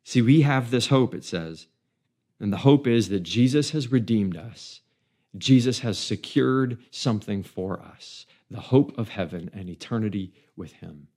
See, 0.05 0.21
we 0.21 0.43
have 0.43 0.71
this 0.71 0.89
hope, 0.89 1.15
it 1.15 1.25
says, 1.25 1.67
and 2.39 2.53
the 2.53 2.59
hope 2.59 2.87
is 2.87 3.09
that 3.09 3.23
Jesus 3.23 3.71
has 3.71 3.91
redeemed 3.91 4.37
us 4.37 4.82
Jesus 5.37 5.81
has 5.81 5.99
secured 5.99 6.79
something 6.91 7.43
for 7.43 7.81
us 7.81 8.27
the 8.51 8.61
hope 8.61 8.97
of 8.99 9.09
heaven 9.09 9.51
and 9.55 9.71
eternity 9.71 10.33
with 10.57 10.73
Him. 10.73 11.09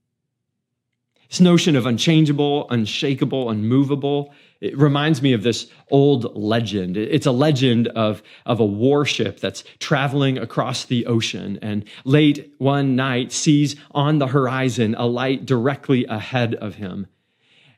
This 1.30 1.42
notion 1.42 1.76
of 1.76 1.86
unchangeable, 1.86 2.68
unshakable, 2.70 3.50
unmovable, 3.50 4.34
it 4.62 4.78
reminds 4.78 5.22
me 5.22 5.34
of 5.34 5.44
this 5.44 5.68
old 5.92 6.36
legend. 6.36 6.98
It's 6.98 7.26
a 7.26 7.32
legend 7.32 7.88
of, 7.90 8.22
of 8.46 8.60
a 8.60 8.66
warship 8.66 9.40
that's 9.40 9.64
traveling 9.80 10.38
across 10.38 10.86
the 10.86 11.06
ocean 11.08 11.60
and 11.62 11.84
late 12.06 12.54
one 12.58 12.96
night 12.96 13.32
sees 13.32 13.76
on 13.92 14.20
the 14.20 14.28
horizon 14.28 14.96
a 14.98 15.08
light 15.08 15.46
directly 15.46 16.06
ahead 16.06 16.56
of 16.56 16.76
him. 16.76 17.08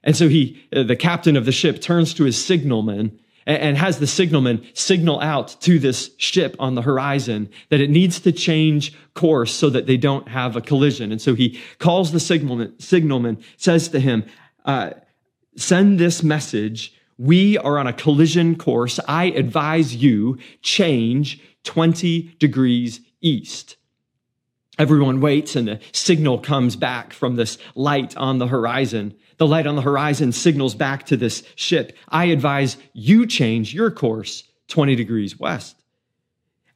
And 0.03 0.15
so 0.15 0.27
he, 0.29 0.61
the 0.71 0.95
captain 0.95 1.35
of 1.35 1.45
the 1.45 1.51
ship 1.51 1.81
turns 1.81 2.13
to 2.15 2.25
his 2.25 2.43
signalman 2.43 3.17
and 3.47 3.77
has 3.77 3.99
the 3.99 4.07
signalman 4.07 4.61
signal 4.73 5.21
out 5.21 5.55
to 5.61 5.79
this 5.79 6.11
ship 6.17 6.55
on 6.59 6.75
the 6.75 6.81
horizon 6.81 7.49
that 7.69 7.79
it 7.79 7.89
needs 7.89 8.19
to 8.19 8.31
change 8.33 8.93
course 9.13 9.53
so 9.53 9.69
that 9.69 9.87
they 9.87 9.95
don't 9.95 10.27
have 10.27 10.57
a 10.57 10.61
collision. 10.61 11.13
And 11.13 11.21
so 11.21 11.33
he 11.33 11.59
calls 11.79 12.11
the 12.11 12.19
signalman, 12.19 12.77
signalman 12.77 13.41
says 13.55 13.87
to 13.89 14.01
him, 14.01 14.25
uh, 14.65 14.91
send 15.55 15.97
this 15.97 16.21
message. 16.21 16.93
We 17.17 17.57
are 17.57 17.79
on 17.79 17.87
a 17.87 17.93
collision 17.93 18.57
course. 18.57 18.99
I 19.07 19.25
advise 19.25 19.95
you 19.95 20.37
change 20.61 21.41
20 21.63 22.35
degrees 22.39 22.99
east. 23.21 23.77
Everyone 24.77 25.21
waits 25.21 25.55
and 25.55 25.69
the 25.69 25.79
signal 25.93 26.37
comes 26.39 26.75
back 26.75 27.13
from 27.13 27.37
this 27.37 27.57
light 27.75 28.15
on 28.17 28.39
the 28.39 28.47
horizon. 28.47 29.15
The 29.37 29.47
light 29.47 29.67
on 29.67 29.75
the 29.75 29.81
horizon 29.81 30.31
signals 30.31 30.75
back 30.75 31.05
to 31.07 31.17
this 31.17 31.43
ship. 31.55 31.95
I 32.09 32.25
advise 32.25 32.77
you 32.93 33.25
change 33.25 33.73
your 33.73 33.91
course 33.91 34.43
20 34.67 34.95
degrees 34.95 35.39
west. 35.39 35.75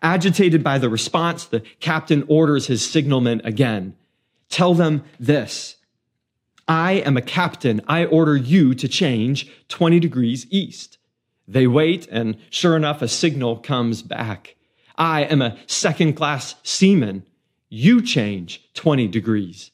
Agitated 0.01 0.63
by 0.63 0.77
the 0.77 0.89
response, 0.89 1.46
the 1.46 1.62
captain 1.80 2.24
orders 2.27 2.68
his 2.68 2.82
signalmen 2.82 3.44
again. 3.44 3.96
Tell 4.50 4.74
them 4.74 5.03
this. 5.20 5.77
I 6.68 6.94
am 6.94 7.18
a 7.18 7.22
captain. 7.22 7.82
I 7.88 8.06
order 8.06 8.36
you 8.36 8.74
to 8.75 8.88
change 8.88 9.51
20 9.68 10.00
degrees 10.00 10.48
east. 10.50 10.98
They 11.48 11.68
wait, 11.68 12.08
and 12.12 12.38
sure 12.50 12.75
enough, 12.75 13.01
a 13.01 13.08
signal 13.08 13.58
comes 13.58 14.01
back. 14.01 14.56
I 14.98 15.24
am 15.24 15.41
a 15.41 15.58
second 15.68 16.13
class 16.13 16.56
seaman. 16.63 17.25
You 17.70 18.01
change 18.01 18.63
20 18.74 19.08
degrees 19.08 19.72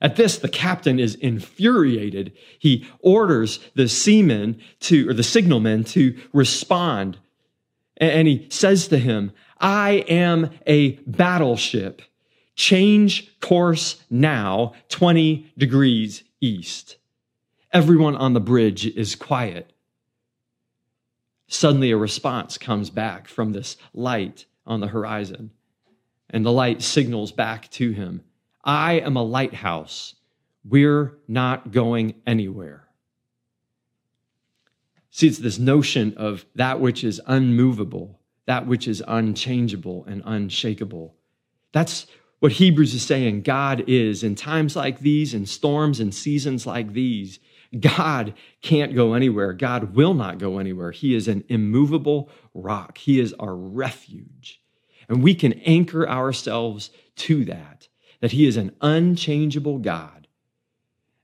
at 0.00 0.16
this, 0.16 0.38
the 0.38 0.48
captain 0.48 0.98
is 0.98 1.14
infuriated. 1.14 2.32
He 2.58 2.86
orders 3.00 3.60
the 3.74 3.88
seamen 3.88 4.60
to, 4.80 5.08
or 5.08 5.14
the 5.14 5.22
signalmen 5.22 5.84
to 5.92 6.18
respond. 6.32 7.18
And 7.96 8.28
he 8.28 8.46
says 8.50 8.88
to 8.88 8.98
him, 8.98 9.32
I 9.58 10.04
am 10.08 10.50
a 10.66 10.92
battleship. 11.06 12.02
Change 12.54 13.38
course 13.40 14.02
now 14.10 14.74
20 14.90 15.52
degrees 15.56 16.24
east. 16.40 16.96
Everyone 17.72 18.16
on 18.16 18.34
the 18.34 18.40
bridge 18.40 18.86
is 18.86 19.14
quiet. 19.14 19.72
Suddenly, 21.48 21.90
a 21.90 21.96
response 21.96 22.58
comes 22.58 22.90
back 22.90 23.28
from 23.28 23.52
this 23.52 23.76
light 23.94 24.46
on 24.66 24.80
the 24.80 24.88
horizon, 24.88 25.52
and 26.28 26.44
the 26.44 26.52
light 26.52 26.82
signals 26.82 27.30
back 27.30 27.70
to 27.72 27.92
him 27.92 28.22
I 28.66 28.94
am 28.94 29.16
a 29.16 29.22
lighthouse. 29.22 30.16
We're 30.64 31.16
not 31.28 31.70
going 31.70 32.16
anywhere. 32.26 32.88
See, 35.10 35.28
it's 35.28 35.38
this 35.38 35.58
notion 35.58 36.14
of 36.16 36.44
that 36.56 36.80
which 36.80 37.04
is 37.04 37.22
unmovable, 37.26 38.20
that 38.46 38.66
which 38.66 38.88
is 38.88 39.02
unchangeable 39.06 40.04
and 40.06 40.20
unshakable. 40.26 41.14
That's 41.72 42.08
what 42.40 42.52
Hebrews 42.52 42.92
is 42.92 43.02
saying 43.02 43.42
God 43.42 43.84
is 43.86 44.24
in 44.24 44.34
times 44.34 44.74
like 44.74 44.98
these, 44.98 45.32
in 45.32 45.46
storms 45.46 46.00
and 46.00 46.12
seasons 46.12 46.66
like 46.66 46.92
these. 46.92 47.38
God 47.78 48.34
can't 48.62 48.94
go 48.94 49.14
anywhere. 49.14 49.52
God 49.52 49.94
will 49.94 50.14
not 50.14 50.38
go 50.38 50.58
anywhere. 50.58 50.90
He 50.90 51.14
is 51.14 51.28
an 51.28 51.44
immovable 51.48 52.30
rock. 52.52 52.98
He 52.98 53.20
is 53.20 53.32
our 53.34 53.54
refuge. 53.54 54.60
And 55.08 55.22
we 55.22 55.34
can 55.34 55.52
anchor 55.54 56.08
ourselves 56.08 56.90
to 57.16 57.44
that 57.44 57.88
that 58.26 58.32
He 58.32 58.48
is 58.48 58.56
an 58.56 58.74
unchangeable 58.80 59.78
God 59.78 60.26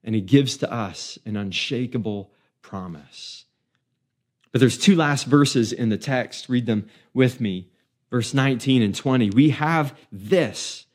and 0.05 0.15
He 0.15 0.21
gives 0.21 0.57
to 0.59 0.73
us 0.73 1.19
an 1.27 1.37
unshakable 1.37 2.31
promise. 2.63 3.47
But 4.53 4.61
there's 4.61 4.79
two 4.79 4.95
last 4.95 5.25
verses 5.25 5.73
in 5.73 5.89
the 5.89 5.97
text. 5.97 6.49
Read 6.49 6.67
them 6.67 6.89
with 7.13 7.41
me. 7.41 7.73
Verse 8.09 8.33
19 8.33 8.83
and 8.83 8.95
20. 8.95 9.31
We 9.31 9.51
have 9.51 9.99
this, 10.13 10.87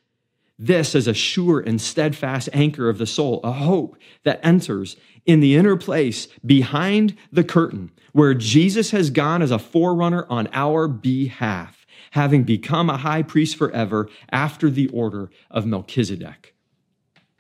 this 0.58 0.96
as 0.96 1.10
a 1.10 1.14
sure 1.14 1.60
and 1.60 1.82
steadfast 1.82 2.48
anchor 2.54 2.88
of 2.88 3.00
the 3.00 3.06
soul, 3.06 3.42
a 3.44 3.52
hope 3.52 3.98
that 4.24 4.40
enters 4.42 4.96
in 5.26 5.42
the 5.42 5.58
inner 5.58 5.76
place 5.76 6.30
behind 6.46 7.18
the 7.34 7.44
curtain 7.44 7.92
where 8.14 8.34
Jesus 8.34 8.92
has 8.92 9.10
gone 9.10 9.42
as 9.42 9.52
a 9.52 9.60
forerunner 9.60 10.26
on 10.30 10.48
our 10.54 10.88
behalf 10.88 11.86
having 12.12 12.44
become 12.44 12.90
a 12.90 12.98
high 12.98 13.24
priest 13.24 13.56
forever 13.56 14.10
after 14.32 14.70
the 14.70 14.88
order 14.90 15.30
of 15.50 15.66
Melchizedek. 15.66 16.54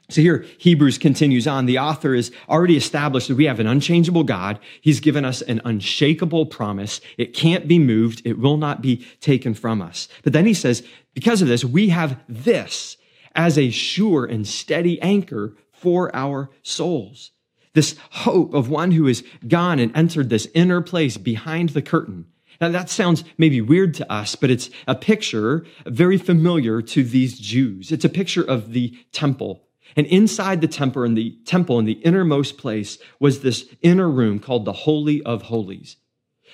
So 0.09 0.21
here, 0.21 0.45
Hebrews 0.57 0.97
continues 0.97 1.47
on. 1.47 1.65
The 1.65 1.79
author 1.79 2.15
has 2.15 2.31
already 2.47 2.77
established 2.77 3.27
that 3.27 3.35
we 3.35 3.45
have 3.45 3.59
an 3.59 3.67
unchangeable 3.67 4.23
God. 4.23 4.57
He's 4.79 5.01
given 5.01 5.25
us 5.25 5.41
an 5.41 5.59
unshakable 5.65 6.45
promise. 6.45 7.01
It 7.17 7.33
can't 7.33 7.67
be 7.67 7.77
moved. 7.77 8.21
It 8.23 8.39
will 8.39 8.55
not 8.55 8.81
be 8.81 9.05
taken 9.19 9.53
from 9.53 9.81
us. 9.81 10.07
But 10.23 10.31
then 10.31 10.45
he 10.45 10.53
says, 10.53 10.81
because 11.13 11.41
of 11.41 11.49
this, 11.49 11.65
we 11.65 11.89
have 11.89 12.21
this 12.29 12.95
as 13.35 13.57
a 13.57 13.69
sure 13.69 14.23
and 14.23 14.47
steady 14.47 15.01
anchor 15.01 15.57
for 15.73 16.15
our 16.15 16.51
souls. 16.63 17.31
This 17.73 17.97
hope 18.11 18.53
of 18.53 18.69
one 18.69 18.91
who 18.91 19.07
has 19.07 19.23
gone 19.45 19.77
and 19.77 19.95
entered 19.95 20.29
this 20.29 20.47
inner 20.55 20.81
place 20.81 21.17
behind 21.17 21.69
the 21.69 21.81
curtain 21.81 22.27
now 22.59 22.69
that 22.69 22.89
sounds 22.89 23.23
maybe 23.37 23.61
weird 23.61 23.93
to 23.95 24.11
us, 24.11 24.35
but 24.35 24.49
it's 24.49 24.69
a 24.87 24.95
picture 24.95 25.65
very 25.85 26.17
familiar 26.17 26.81
to 26.81 27.03
these 27.03 27.39
Jews. 27.39 27.91
It's 27.91 28.05
a 28.05 28.09
picture 28.09 28.43
of 28.43 28.73
the 28.73 28.97
temple. 29.11 29.63
And 29.95 30.05
inside 30.07 30.61
the 30.61 30.67
temple 30.67 31.03
in 31.03 31.15
the 31.15 31.37
temple 31.45 31.79
in 31.79 31.85
the 31.85 31.93
innermost 31.93 32.57
place 32.57 32.97
was 33.19 33.39
this 33.39 33.65
inner 33.81 34.09
room 34.09 34.39
called 34.39 34.65
the 34.65 34.73
Holy 34.73 35.23
of 35.23 35.43
Holies. 35.43 35.97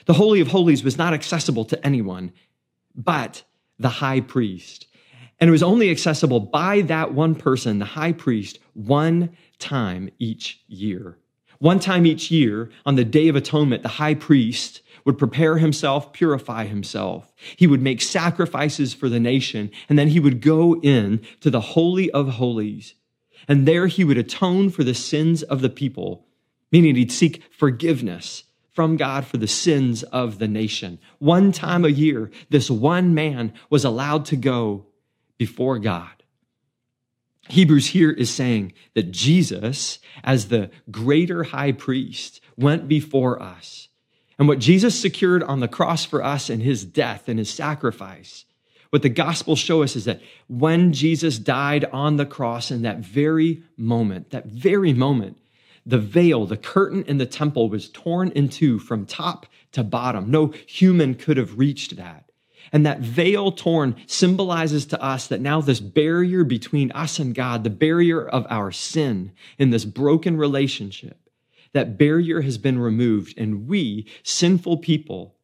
The 0.05 0.13
Holy 0.13 0.39
of 0.39 0.50
Holies 0.50 0.83
was 0.83 0.98
not 0.98 1.13
accessible 1.13 1.65
to 1.65 1.86
anyone 1.86 2.33
but 2.95 3.43
the 3.79 3.89
high 3.89 4.22
priest. 4.22 4.88
And 5.39 5.48
it 5.48 5.51
was 5.51 5.63
only 5.63 5.89
accessible 5.89 6.39
by 6.39 6.81
that 6.81 7.13
one 7.13 7.36
person, 7.36 7.79
the 7.79 7.86
high 7.86 8.13
priest, 8.13 8.60
one 8.74 9.36
time 9.60 10.10
each 10.19 10.62
year. 10.67 11.17
One 11.63 11.79
time 11.79 12.05
each 12.05 12.29
year, 12.29 12.70
on 12.86 12.96
the 12.96 13.05
Day 13.05 13.29
of 13.29 13.38
Atonement, 13.38 13.84
the 13.84 13.88
high 13.88 14.15
priest 14.15 14.82
would 15.05 15.17
prepare 15.17 15.60
himself, 15.60 16.12
purify 16.12 16.65
himself. 16.65 17.34
He 17.55 17.67
would 17.67 17.82
make 17.82 18.01
sacrifices 18.01 18.93
for 18.93 19.08
the 19.08 19.17
nation, 19.22 19.72
and 19.88 19.98
then 19.98 20.10
he 20.10 20.20
would 20.20 20.41
go 20.41 20.77
in 20.82 21.22
to 21.39 21.50
the 21.50 21.62
Holy 21.62 22.12
of 22.12 22.32
Holies. 22.32 22.96
And 23.48 23.65
there 23.65 23.88
he 23.88 24.03
would 24.03 24.17
atone 24.17 24.72
for 24.72 24.84
the 24.84 24.93
sins 24.93 25.41
of 25.41 25.62
the 25.62 25.70
people, 25.70 26.25
meaning 26.70 26.98
he'd 26.98 27.13
seek 27.13 27.41
forgiveness 27.50 28.43
from 28.74 28.98
God 28.98 29.25
for 29.25 29.38
the 29.38 29.48
sins 29.48 30.03
of 30.03 30.39
the 30.39 30.50
nation. 30.50 31.00
One 31.20 31.53
time 31.53 31.86
a 31.86 31.88
year, 31.88 32.29
this 32.50 32.70
one 32.70 33.13
man 33.13 33.53
was 33.70 33.86
allowed 33.86 34.25
to 34.25 34.36
go 34.36 34.88
before 35.38 35.79
God. 35.79 36.23
Hebrews 37.50 37.88
here 37.88 38.12
is 38.12 38.30
saying 38.30 38.74
that 38.94 39.12
Jesus, 39.12 40.00
as 40.24 40.48
the 40.48 40.72
greater 40.90 41.44
high 41.44 41.74
priest, 41.74 42.42
went 42.58 42.88
before 42.88 43.42
us 43.42 43.90
and 44.38 44.48
what 44.48 44.60
Jesus 44.60 45.00
secured 45.00 45.44
on 45.44 45.60
the 45.60 45.68
cross 45.68 46.06
for 46.06 46.24
us 46.24 46.50
in 46.50 46.60
his 46.60 46.84
death 46.84 47.30
and 47.30 47.38
his 47.38 47.50
sacrifice, 47.50 48.46
what 48.90 49.02
the 49.02 49.10
gospel 49.10 49.56
show 49.56 49.84
us 49.84 49.96
is 49.96 50.06
that 50.06 50.22
when 50.48 50.94
Jesus 50.94 51.40
died 51.40 51.86
on 51.86 52.18
the 52.18 52.26
cross 52.26 52.70
in 52.70 52.84
that 52.84 53.00
very 53.00 53.64
moment, 53.78 54.32
that 54.32 54.48
very 54.48 54.94
moment, 54.94 55.38
the 55.86 55.98
veil, 55.98 56.46
the 56.46 56.58
curtain 56.58 57.04
in 57.08 57.18
the 57.18 57.26
temple 57.26 57.70
was 57.70 57.90
torn 57.90 58.30
in 58.32 58.50
two 58.50 58.80
from 58.80 59.06
top 59.06 59.46
to 59.72 59.84
bottom. 59.84 60.30
No 60.30 60.54
human 60.68 61.16
could 61.16 61.38
have 61.38 61.58
reached 61.58 61.96
that. 61.98 62.30
And 62.74 62.88
that 62.88 63.01
veil 63.01 63.51
torn 63.51 63.96
symbolizes 64.08 64.88
to 64.88 65.01
us 65.01 65.27
that 65.27 65.39
now 65.39 65.62
this 65.62 65.80
barrier 65.80 66.44
between 66.44 66.92
us 66.92 67.20
and 67.20 67.36
God, 67.36 67.63
the 67.63 67.70
barrier 67.70 68.27
of 68.27 68.48
our 68.50 68.72
sin 68.72 69.32
in 69.60 69.70
this 69.70 69.86
broken 69.86 70.38
relationship, 70.38 71.30
that 71.74 72.00
barrier 72.00 72.42
has 72.42 72.58
been 72.58 72.80
removed, 72.80 73.38
and 73.38 73.68
we, 73.68 74.08
sinful 74.24 74.77
people, 74.77 75.36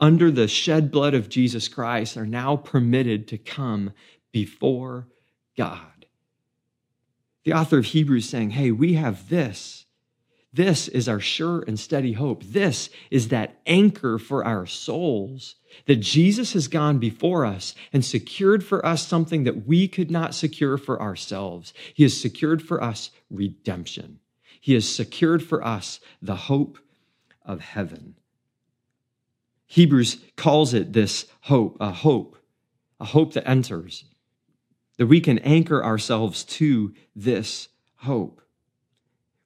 under 0.00 0.30
the 0.30 0.48
shed 0.48 0.90
blood 0.90 1.12
of 1.12 1.28
Jesus 1.28 1.68
Christ, 1.68 2.16
are 2.16 2.26
now 2.26 2.56
permitted 2.56 3.28
to 3.28 3.38
come 3.38 3.92
before 4.32 5.06
God. 5.58 6.06
The 7.44 7.52
author 7.52 7.78
of 7.78 7.86
Hebrews 7.86 8.28
saying, 8.28 8.50
Hey, 8.50 8.70
we 8.70 8.94
have 8.94 9.28
this. 9.28 9.84
This 10.52 10.88
is 10.88 11.08
our 11.08 11.20
sure 11.20 11.62
and 11.66 11.78
steady 11.78 12.14
hope. 12.14 12.42
This 12.42 12.90
is 13.10 13.28
that 13.28 13.60
anchor 13.66 14.18
for 14.18 14.44
our 14.44 14.66
souls 14.66 15.54
that 15.86 15.96
Jesus 15.96 16.54
has 16.54 16.66
gone 16.66 16.98
before 16.98 17.44
us 17.46 17.74
and 17.92 18.04
secured 18.04 18.64
for 18.64 18.84
us 18.84 19.06
something 19.06 19.44
that 19.44 19.66
we 19.66 19.86
could 19.86 20.10
not 20.10 20.34
secure 20.34 20.76
for 20.76 21.00
ourselves. 21.00 21.72
He 21.94 22.02
has 22.02 22.20
secured 22.20 22.62
for 22.62 22.82
us 22.82 23.10
redemption. 23.30 24.18
He 24.60 24.74
has 24.74 24.88
secured 24.88 25.42
for 25.42 25.64
us 25.64 26.00
the 26.20 26.34
hope 26.34 26.78
of 27.44 27.60
heaven. 27.60 28.16
Hebrews 29.66 30.18
calls 30.36 30.74
it 30.74 30.92
this 30.92 31.26
hope, 31.42 31.76
a 31.78 31.92
hope, 31.92 32.36
a 32.98 33.04
hope 33.04 33.34
that 33.34 33.48
enters, 33.48 34.04
that 34.96 35.06
we 35.06 35.20
can 35.20 35.38
anchor 35.38 35.82
ourselves 35.84 36.42
to 36.44 36.92
this 37.14 37.68
hope. 37.98 38.39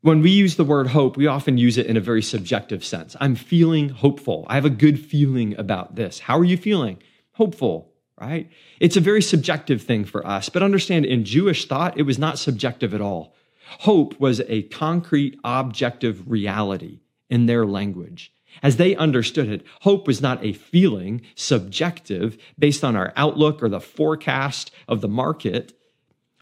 When 0.05 0.21
we 0.21 0.29
use 0.29 0.57
the 0.57 0.65
word 0.65 0.89
hope, 0.89 1.17
we 1.17 1.27
often 1.27 1.57
use 1.57 1.79
it 1.79 1.87
in 1.87 1.97
a 1.97 2.01
very 2.01 2.21
subjective 2.21 2.85
sense. 2.85 3.17
I'm 3.21 3.35
feeling 3.35 3.89
hopeful. 3.89 4.45
I 4.49 4.57
have 4.57 4.67
a 4.67 4.69
good 4.69 5.01
feeling 5.01 5.59
about 5.59 5.95
this. 5.95 6.19
How 6.19 6.39
are 6.39 6.45
you 6.45 6.59
feeling? 6.59 7.03
Hopeful, 7.33 7.91
right? 8.21 8.51
It's 8.81 8.99
a 8.99 9.01
very 9.01 9.23
subjective 9.23 9.81
thing 9.81 10.05
for 10.05 10.27
us, 10.27 10.51
but 10.51 10.63
understand 10.63 11.07
in 11.07 11.25
Jewish 11.25 11.67
thought, 11.67 11.97
it 11.99 12.03
was 12.03 12.19
not 12.19 12.39
subjective 12.39 12.93
at 12.93 13.01
all. 13.01 13.35
Hope 13.79 14.21
was 14.21 14.43
a 14.43 14.65
concrete, 14.65 15.41
objective 15.43 16.31
reality 16.31 17.01
in 17.31 17.47
their 17.47 17.65
language. 17.65 18.31
As 18.63 18.77
they 18.77 18.95
understood 18.97 19.49
it, 19.49 19.65
hope 19.81 20.07
was 20.07 20.21
not 20.21 20.45
a 20.45 20.53
feeling, 20.53 21.23
subjective, 21.35 22.37
based 22.59 22.85
on 22.85 22.95
our 22.95 23.15
outlook 23.17 23.63
or 23.63 23.71
the 23.71 23.81
forecast 23.81 24.71
of 24.87 25.01
the 25.01 25.09
market. 25.09 25.73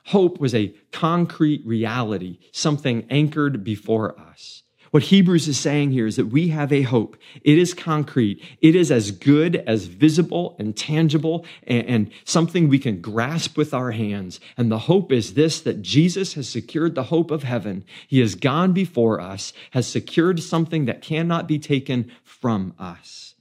Hope 0.06 0.40
was 0.40 0.54
a 0.54 0.74
concrete 0.90 1.64
reality, 1.64 2.38
something 2.50 3.06
anchored 3.08 3.62
before 3.62 4.18
us. 4.18 4.62
What 4.92 5.04
Hebrews 5.04 5.48
is 5.48 5.58
saying 5.58 5.92
here 5.92 6.06
is 6.06 6.16
that 6.16 6.26
we 6.26 6.48
have 6.48 6.70
a 6.70 6.82
hope. 6.82 7.16
It 7.42 7.56
is 7.56 7.72
concrete. 7.72 8.44
It 8.60 8.76
is 8.76 8.92
as 8.92 9.10
good 9.10 9.56
as 9.66 9.86
visible 9.86 10.54
and 10.58 10.76
tangible 10.76 11.46
and, 11.66 11.86
and, 11.86 12.10
something 12.26 12.68
we 12.68 12.78
can 12.78 13.00
grasp 13.00 13.56
with 13.56 13.72
our 13.72 13.92
hands. 13.92 14.38
And 14.58 14.70
the 14.70 14.80
hope 14.80 15.10
is 15.10 15.32
this, 15.32 15.62
that 15.62 15.80
Jesus 15.80 16.34
has 16.34 16.46
secured 16.46 16.94
the 16.94 17.04
hope 17.04 17.30
of 17.30 17.42
heaven. 17.42 17.86
He 18.06 18.20
has 18.20 18.34
gone 18.34 18.74
before 18.74 19.18
us, 19.18 19.54
has 19.70 19.86
secured 19.86 20.42
something 20.42 20.84
that 20.84 21.00
cannot 21.00 21.48
be 21.48 21.58
taken 21.58 22.12
from 22.22 22.74
us. 22.78 23.34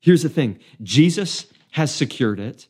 Here's 0.00 0.22
the 0.22 0.30
thing. 0.30 0.58
Jesus 0.82 1.52
has 1.72 1.94
secured 1.94 2.40
it. 2.40 2.66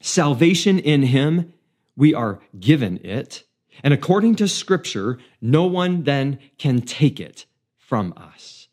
Salvation 0.00 0.78
in 0.78 1.02
him, 1.02 1.52
we 1.96 2.14
are 2.14 2.40
given 2.58 2.98
it. 3.04 3.44
And 3.82 3.92
according 3.92 4.36
to 4.36 4.48
scripture, 4.48 5.18
no 5.40 5.64
one 5.64 6.04
then 6.04 6.38
can 6.58 6.80
take 6.80 7.20
it 7.20 7.46
from 7.78 8.12
us. 8.16 8.68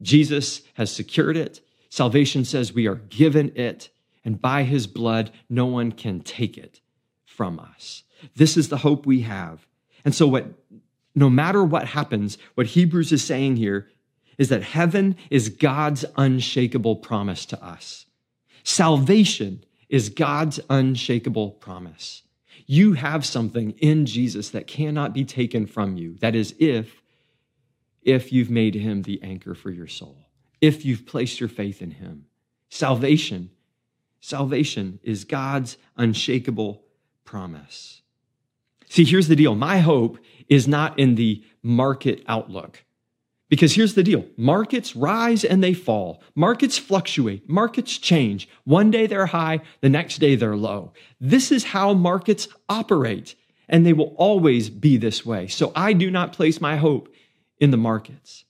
Jesus 0.00 0.62
has 0.74 0.90
secured 0.90 1.36
it. 1.36 1.60
Salvation 1.88 2.44
says 2.44 2.72
we 2.72 2.86
are 2.86 2.96
given 2.96 3.52
it, 3.56 3.90
and 4.24 4.40
by 4.40 4.62
his 4.62 4.86
blood, 4.86 5.30
no 5.48 5.66
one 5.66 5.92
can 5.92 6.20
take 6.20 6.56
it 6.56 6.80
from 7.24 7.58
us. 7.60 8.02
This 8.34 8.56
is 8.56 8.68
the 8.68 8.78
hope 8.78 9.06
we 9.06 9.22
have. 9.22 9.66
And 10.04 10.14
so, 10.14 10.26
what, 10.26 10.46
no 11.14 11.28
matter 11.28 11.62
what 11.64 11.88
happens, 11.88 12.38
what 12.54 12.68
Hebrews 12.68 13.12
is 13.12 13.22
saying 13.22 13.56
here 13.56 13.88
is 14.38 14.48
that 14.48 14.62
heaven 14.62 15.16
is 15.30 15.48
God's 15.48 16.04
unshakable 16.16 16.96
promise 16.96 17.44
to 17.46 17.64
us. 17.64 18.06
Salvation 18.64 19.64
is 19.92 20.08
God's 20.08 20.58
unshakable 20.70 21.50
promise. 21.50 22.22
You 22.66 22.94
have 22.94 23.26
something 23.26 23.72
in 23.72 24.06
Jesus 24.06 24.48
that 24.50 24.66
cannot 24.66 25.12
be 25.12 25.24
taken 25.24 25.66
from 25.66 25.98
you. 25.98 26.16
That 26.20 26.34
is, 26.34 26.54
if, 26.58 27.02
if 28.00 28.32
you've 28.32 28.50
made 28.50 28.74
him 28.74 29.02
the 29.02 29.22
anchor 29.22 29.54
for 29.54 29.70
your 29.70 29.86
soul, 29.86 30.16
if 30.62 30.86
you've 30.86 31.04
placed 31.04 31.40
your 31.40 31.48
faith 31.50 31.82
in 31.82 31.90
him. 31.90 32.24
Salvation, 32.70 33.50
salvation 34.20 34.98
is 35.02 35.24
God's 35.24 35.76
unshakable 35.98 36.82
promise. 37.26 38.00
See, 38.88 39.04
here's 39.04 39.28
the 39.28 39.36
deal. 39.36 39.54
My 39.54 39.78
hope 39.78 40.18
is 40.48 40.66
not 40.66 40.98
in 40.98 41.16
the 41.16 41.44
market 41.62 42.22
outlook. 42.26 42.82
Because 43.52 43.74
here's 43.74 43.92
the 43.92 44.02
deal 44.02 44.24
markets 44.38 44.96
rise 44.96 45.44
and 45.44 45.62
they 45.62 45.74
fall, 45.74 46.22
markets 46.34 46.78
fluctuate, 46.78 47.50
markets 47.50 47.98
change. 47.98 48.48
One 48.64 48.90
day 48.90 49.06
they're 49.06 49.26
high, 49.26 49.60
the 49.82 49.90
next 49.90 50.20
day 50.20 50.36
they're 50.36 50.56
low. 50.56 50.94
This 51.20 51.52
is 51.52 51.62
how 51.62 51.92
markets 51.92 52.48
operate, 52.70 53.34
and 53.68 53.84
they 53.84 53.92
will 53.92 54.14
always 54.16 54.70
be 54.70 54.96
this 54.96 55.26
way. 55.26 55.48
So 55.48 55.70
I 55.76 55.92
do 55.92 56.10
not 56.10 56.32
place 56.32 56.62
my 56.62 56.78
hope 56.78 57.14
in 57.58 57.72
the 57.72 57.76
markets. 57.76 58.46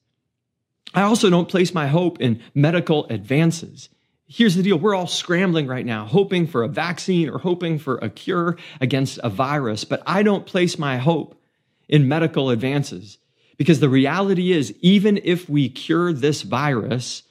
I 0.94 1.02
also 1.02 1.30
don't 1.30 1.48
place 1.48 1.74
my 1.74 1.88
hope 1.88 2.20
in 2.20 2.40
medical 2.54 3.06
advances. 3.08 3.88
Here's 4.28 4.54
the 4.54 4.62
deal 4.62 4.78
we're 4.78 4.94
all 4.94 5.08
scrambling 5.08 5.66
right 5.66 5.84
now, 5.84 6.04
hoping 6.06 6.46
for 6.46 6.62
a 6.62 6.68
vaccine 6.68 7.28
or 7.28 7.38
hoping 7.38 7.80
for 7.80 7.96
a 7.96 8.08
cure 8.08 8.56
against 8.80 9.18
a 9.24 9.30
virus, 9.30 9.82
but 9.82 10.00
I 10.06 10.22
don't 10.22 10.46
place 10.46 10.78
my 10.78 10.98
hope 10.98 11.42
in 11.88 12.06
medical 12.06 12.50
advances. 12.50 13.18
Because 13.62 13.78
the 13.78 13.88
reality 13.88 14.50
is, 14.50 14.74
even 14.80 15.20
if 15.22 15.48
we 15.48 15.68
cure 15.68 16.12
this 16.12 16.42
virus, 16.42 17.22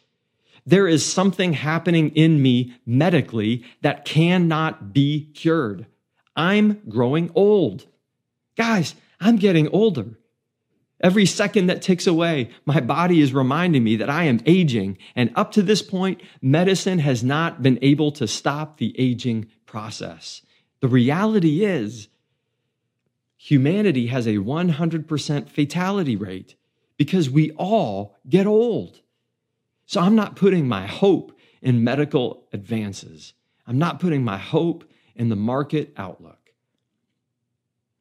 there 0.66 0.88
is 0.88 1.06
something 1.06 1.52
happening 1.52 2.12
in 2.12 2.42
me 2.42 2.74
medically 2.86 3.66
that 3.82 4.06
cannot 4.06 4.94
be 4.94 5.30
cured. 5.34 5.88
I'm 6.34 6.84
growing 6.88 7.32
old. 7.36 7.86
Guys, 8.56 8.96
I'm 9.20 9.36
getting 9.36 9.68
older. 9.74 10.18
Every 11.02 11.26
second 11.26 11.68
that 11.68 11.82
ticks 11.82 12.08
away, 12.08 12.52
my 12.64 12.80
body 12.80 13.20
is 13.20 13.34
reminding 13.34 13.84
me 13.84 13.98
that 13.98 14.10
I 14.10 14.24
am 14.24 14.40
aging. 14.46 15.00
And 15.18 15.34
up 15.36 15.52
to 15.52 15.62
this 15.62 15.82
point, 15.82 16.22
medicine 16.42 17.00
has 17.00 17.26
not 17.26 17.62
been 17.62 17.78
able 17.82 18.14
to 18.14 18.26
stop 18.26 18.78
the 18.78 18.96
aging 18.98 19.50
process. 19.66 20.44
The 20.80 20.88
reality 20.88 21.66
is, 21.66 22.08
humanity 23.44 24.06
has 24.06 24.28
a 24.28 24.38
100% 24.38 25.50
fatality 25.50 26.16
rate 26.16 26.56
because 26.96 27.28
we 27.28 27.50
all 27.54 28.16
get 28.30 28.46
old. 28.46 29.02
So 29.88 30.00
I'm 30.00 30.14
not 30.14 30.36
putting 30.36 30.68
my 30.68 30.86
hope 30.86 31.36
in 31.60 31.84
medical 31.84 32.46
advances. 32.54 33.34
I'm 33.66 33.80
not 33.80 34.00
putting 34.00 34.24
my 34.24 34.38
hope 34.38 34.88
in 35.16 35.30
the 35.30 35.36
market 35.36 35.92
outlook. 35.98 36.52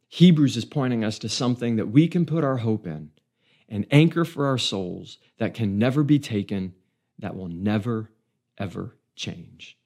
Hebrews 0.09 0.59
is 0.59 0.67
pointing 0.67 1.05
us 1.05 1.19
to 1.21 1.29
something 1.31 1.77
that 1.77 1.89
we 1.89 2.07
can 2.07 2.27
put 2.27 2.45
our 2.45 2.59
hope 2.59 2.87
in, 2.87 3.11
an 3.67 3.87
anchor 3.91 4.27
for 4.27 4.45
our 4.45 4.59
souls 4.59 5.17
that 5.39 5.55
can 5.55 5.79
never 5.79 6.03
be 6.03 6.19
taken, 6.19 6.75
that 7.19 7.35
will 7.35 7.49
never, 7.49 8.11
ever 8.59 8.99
change. 9.17 9.79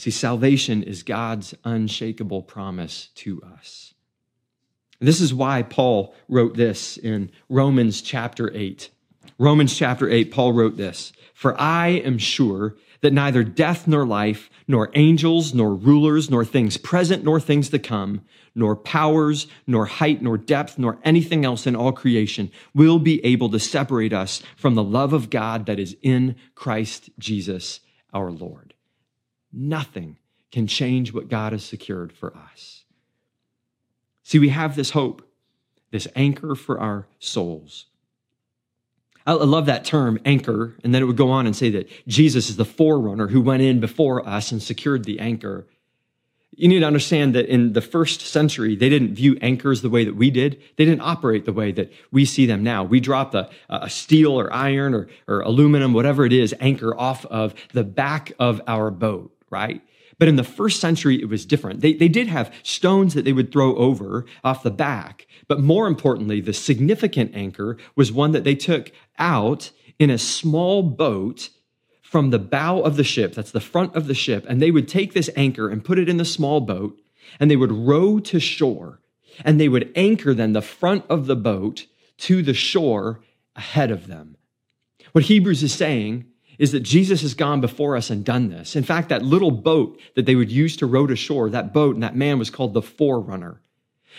See, 0.00 0.10
salvation 0.10 0.82
is 0.82 1.02
God's 1.02 1.54
unshakable 1.62 2.40
promise 2.40 3.10
to 3.16 3.42
us. 3.42 3.92
This 4.98 5.20
is 5.20 5.34
why 5.34 5.60
Paul 5.60 6.14
wrote 6.26 6.56
this 6.56 6.96
in 6.96 7.30
Romans 7.50 8.00
chapter 8.00 8.50
8. 8.54 8.88
Romans 9.36 9.76
chapter 9.76 10.08
8, 10.08 10.30
Paul 10.30 10.54
wrote 10.54 10.78
this 10.78 11.12
For 11.34 11.54
I 11.60 11.88
am 11.88 12.16
sure 12.16 12.76
that 13.02 13.12
neither 13.12 13.44
death 13.44 13.86
nor 13.86 14.06
life, 14.06 14.48
nor 14.66 14.90
angels, 14.94 15.52
nor 15.52 15.74
rulers, 15.74 16.30
nor 16.30 16.46
things 16.46 16.78
present, 16.78 17.22
nor 17.22 17.38
things 17.38 17.68
to 17.68 17.78
come, 17.78 18.22
nor 18.54 18.76
powers, 18.76 19.48
nor 19.66 19.84
height, 19.84 20.22
nor 20.22 20.38
depth, 20.38 20.78
nor 20.78 20.98
anything 21.04 21.44
else 21.44 21.66
in 21.66 21.76
all 21.76 21.92
creation 21.92 22.50
will 22.72 22.98
be 22.98 23.22
able 23.22 23.50
to 23.50 23.60
separate 23.60 24.14
us 24.14 24.42
from 24.56 24.76
the 24.76 24.82
love 24.82 25.12
of 25.12 25.28
God 25.28 25.66
that 25.66 25.78
is 25.78 25.94
in 26.00 26.36
Christ 26.54 27.10
Jesus 27.18 27.80
our 28.14 28.30
Lord. 28.30 28.69
Nothing 29.52 30.16
can 30.52 30.66
change 30.66 31.12
what 31.12 31.28
God 31.28 31.52
has 31.52 31.64
secured 31.64 32.12
for 32.12 32.36
us. 32.36 32.84
See, 34.22 34.38
we 34.38 34.50
have 34.50 34.76
this 34.76 34.90
hope, 34.90 35.22
this 35.90 36.06
anchor 36.14 36.54
for 36.54 36.78
our 36.78 37.06
souls. 37.18 37.86
I 39.26 39.32
love 39.32 39.66
that 39.66 39.84
term, 39.84 40.18
anchor. 40.24 40.76
And 40.82 40.94
then 40.94 41.02
it 41.02 41.04
would 41.04 41.16
go 41.16 41.30
on 41.30 41.46
and 41.46 41.54
say 41.54 41.70
that 41.70 41.88
Jesus 42.08 42.48
is 42.48 42.56
the 42.56 42.64
forerunner 42.64 43.28
who 43.28 43.40
went 43.40 43.62
in 43.62 43.80
before 43.80 44.26
us 44.26 44.50
and 44.50 44.62
secured 44.62 45.04
the 45.04 45.20
anchor. 45.20 45.66
You 46.56 46.68
need 46.68 46.80
to 46.80 46.86
understand 46.86 47.34
that 47.36 47.46
in 47.46 47.72
the 47.74 47.80
first 47.80 48.20
century, 48.22 48.76
they 48.76 48.88
didn't 48.88 49.14
view 49.14 49.38
anchors 49.40 49.82
the 49.82 49.88
way 49.88 50.04
that 50.04 50.16
we 50.16 50.30
did. 50.30 50.60
They 50.76 50.84
didn't 50.84 51.02
operate 51.02 51.44
the 51.44 51.52
way 51.52 51.70
that 51.72 51.92
we 52.10 52.24
see 52.24 52.44
them 52.44 52.62
now. 52.62 52.82
We 52.82 52.98
drop 52.98 53.34
a, 53.34 53.48
a 53.68 53.88
steel 53.88 54.38
or 54.38 54.52
iron 54.52 54.94
or, 54.94 55.08
or 55.28 55.40
aluminum, 55.40 55.92
whatever 55.92 56.26
it 56.26 56.32
is, 56.32 56.54
anchor 56.60 56.98
off 56.98 57.24
of 57.26 57.54
the 57.72 57.84
back 57.84 58.32
of 58.38 58.60
our 58.66 58.90
boat, 58.90 59.34
right? 59.50 59.82
But 60.18 60.28
in 60.28 60.36
the 60.36 60.44
first 60.44 60.80
century, 60.80 61.20
it 61.20 61.28
was 61.28 61.46
different. 61.46 61.80
They, 61.80 61.94
they 61.94 62.08
did 62.08 62.28
have 62.28 62.54
stones 62.62 63.14
that 63.14 63.24
they 63.24 63.32
would 63.32 63.50
throw 63.50 63.74
over 63.76 64.26
off 64.44 64.62
the 64.62 64.70
back. 64.70 65.26
But 65.48 65.60
more 65.60 65.86
importantly, 65.86 66.40
the 66.40 66.52
significant 66.52 67.34
anchor 67.34 67.78
was 67.96 68.12
one 68.12 68.32
that 68.32 68.44
they 68.44 68.54
took 68.54 68.92
out 69.18 69.70
in 69.98 70.10
a 70.10 70.18
small 70.18 70.82
boat 70.82 71.48
from 72.02 72.30
the 72.30 72.38
bow 72.38 72.80
of 72.80 72.96
the 72.96 73.04
ship. 73.04 73.34
That's 73.34 73.52
the 73.52 73.60
front 73.60 73.94
of 73.96 74.08
the 74.08 74.14
ship. 74.14 74.44
And 74.48 74.60
they 74.60 74.70
would 74.70 74.88
take 74.88 75.14
this 75.14 75.30
anchor 75.36 75.68
and 75.68 75.84
put 75.84 75.98
it 75.98 76.08
in 76.08 76.16
the 76.16 76.24
small 76.24 76.60
boat 76.60 77.00
and 77.38 77.50
they 77.50 77.56
would 77.56 77.72
row 77.72 78.18
to 78.18 78.40
shore 78.40 79.00
and 79.44 79.60
they 79.60 79.68
would 79.68 79.92
anchor 79.94 80.34
then 80.34 80.52
the 80.52 80.60
front 80.60 81.04
of 81.08 81.26
the 81.26 81.36
boat 81.36 81.86
to 82.18 82.42
the 82.42 82.54
shore 82.54 83.20
ahead 83.56 83.90
of 83.90 84.06
them. 84.06 84.36
What 85.12 85.24
Hebrews 85.24 85.62
is 85.62 85.72
saying 85.72 86.26
is 86.60 86.72
that 86.72 86.80
Jesus 86.80 87.22
has 87.22 87.32
gone 87.32 87.62
before 87.62 87.96
us 87.96 88.10
and 88.10 88.22
done 88.22 88.50
this. 88.50 88.76
In 88.76 88.84
fact, 88.84 89.08
that 89.08 89.22
little 89.22 89.50
boat 89.50 89.98
that 90.14 90.26
they 90.26 90.36
would 90.36 90.52
use 90.52 90.76
to 90.76 90.86
row 90.86 91.06
to 91.06 91.16
shore, 91.16 91.48
that 91.48 91.72
boat 91.72 91.94
and 91.94 92.02
that 92.04 92.14
man 92.14 92.38
was 92.38 92.50
called 92.50 92.74
the 92.74 92.82
forerunner. 92.82 93.62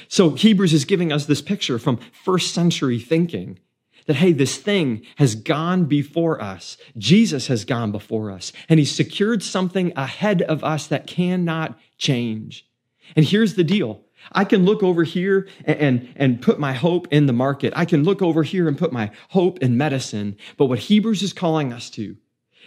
So 0.08 0.32
Hebrews 0.32 0.73
is 0.73 0.84
giving 0.84 1.12
us 1.12 1.27
this 1.27 1.41
picture 1.41 1.77
from 1.77 1.99
first 2.12 2.51
century 2.51 2.97
thinking 2.97 3.60
that, 4.08 4.15
hey, 4.15 4.32
this 4.32 4.58
thing 4.58 5.06
has 5.17 5.36
gone 5.36 5.86
before 5.86 6.41
us. 6.41 6.77
Jesus 6.97 7.45
has 7.45 7.63
gone 7.63 7.91
before 7.91 8.32
us 8.32 8.51
and 8.67 8.80
he's 8.80 8.93
secured 8.93 9.43
something 9.43 9.93
ahead 9.95 10.41
of 10.41 10.63
us 10.63 10.88
that 10.88 11.06
cannot 11.06 11.77
change. 11.99 12.67
And 13.15 13.23
here's 13.23 13.54
the 13.54 13.63
deal. 13.63 14.01
I 14.32 14.45
can 14.45 14.65
look 14.65 14.82
over 14.82 15.04
here 15.04 15.47
and, 15.63 15.80
and, 15.80 16.13
and, 16.15 16.41
put 16.41 16.60
my 16.60 16.73
hope 16.73 17.08
in 17.12 17.25
the 17.25 17.34
market. 17.34 17.73
I 17.75 17.86
can 17.86 18.04
look 18.04 18.21
over 18.21 18.43
here 18.43 18.67
and 18.67 18.77
put 18.77 18.93
my 18.93 19.12
hope 19.30 19.60
in 19.60 19.77
medicine. 19.77 20.38
But 20.58 20.65
what 20.65 20.80
Hebrews 20.80 21.23
is 21.23 21.34
calling 21.34 21.73
us 21.73 21.89
to 21.91 22.15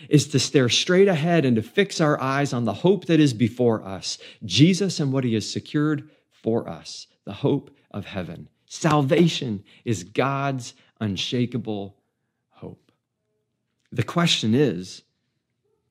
is 0.08 0.28
to 0.28 0.38
stare 0.38 0.68
straight 0.68 1.08
ahead 1.08 1.44
and 1.44 1.56
to 1.56 1.62
fix 1.62 2.00
our 2.00 2.20
eyes 2.20 2.52
on 2.52 2.64
the 2.64 2.72
hope 2.72 3.06
that 3.06 3.20
is 3.20 3.32
before 3.32 3.84
us 3.84 4.18
Jesus 4.44 5.00
and 5.00 5.12
what 5.12 5.24
he 5.24 5.34
has 5.34 5.50
secured 5.50 6.10
for 6.30 6.68
us, 6.68 7.06
the 7.24 7.32
hope 7.32 7.70
of 7.90 8.06
heaven. 8.06 8.48
Salvation 8.66 9.62
is 9.84 10.04
God's 10.04 10.74
unshakable 11.00 11.96
hope. 12.50 12.90
The 13.92 14.02
question 14.02 14.54
is, 14.54 15.02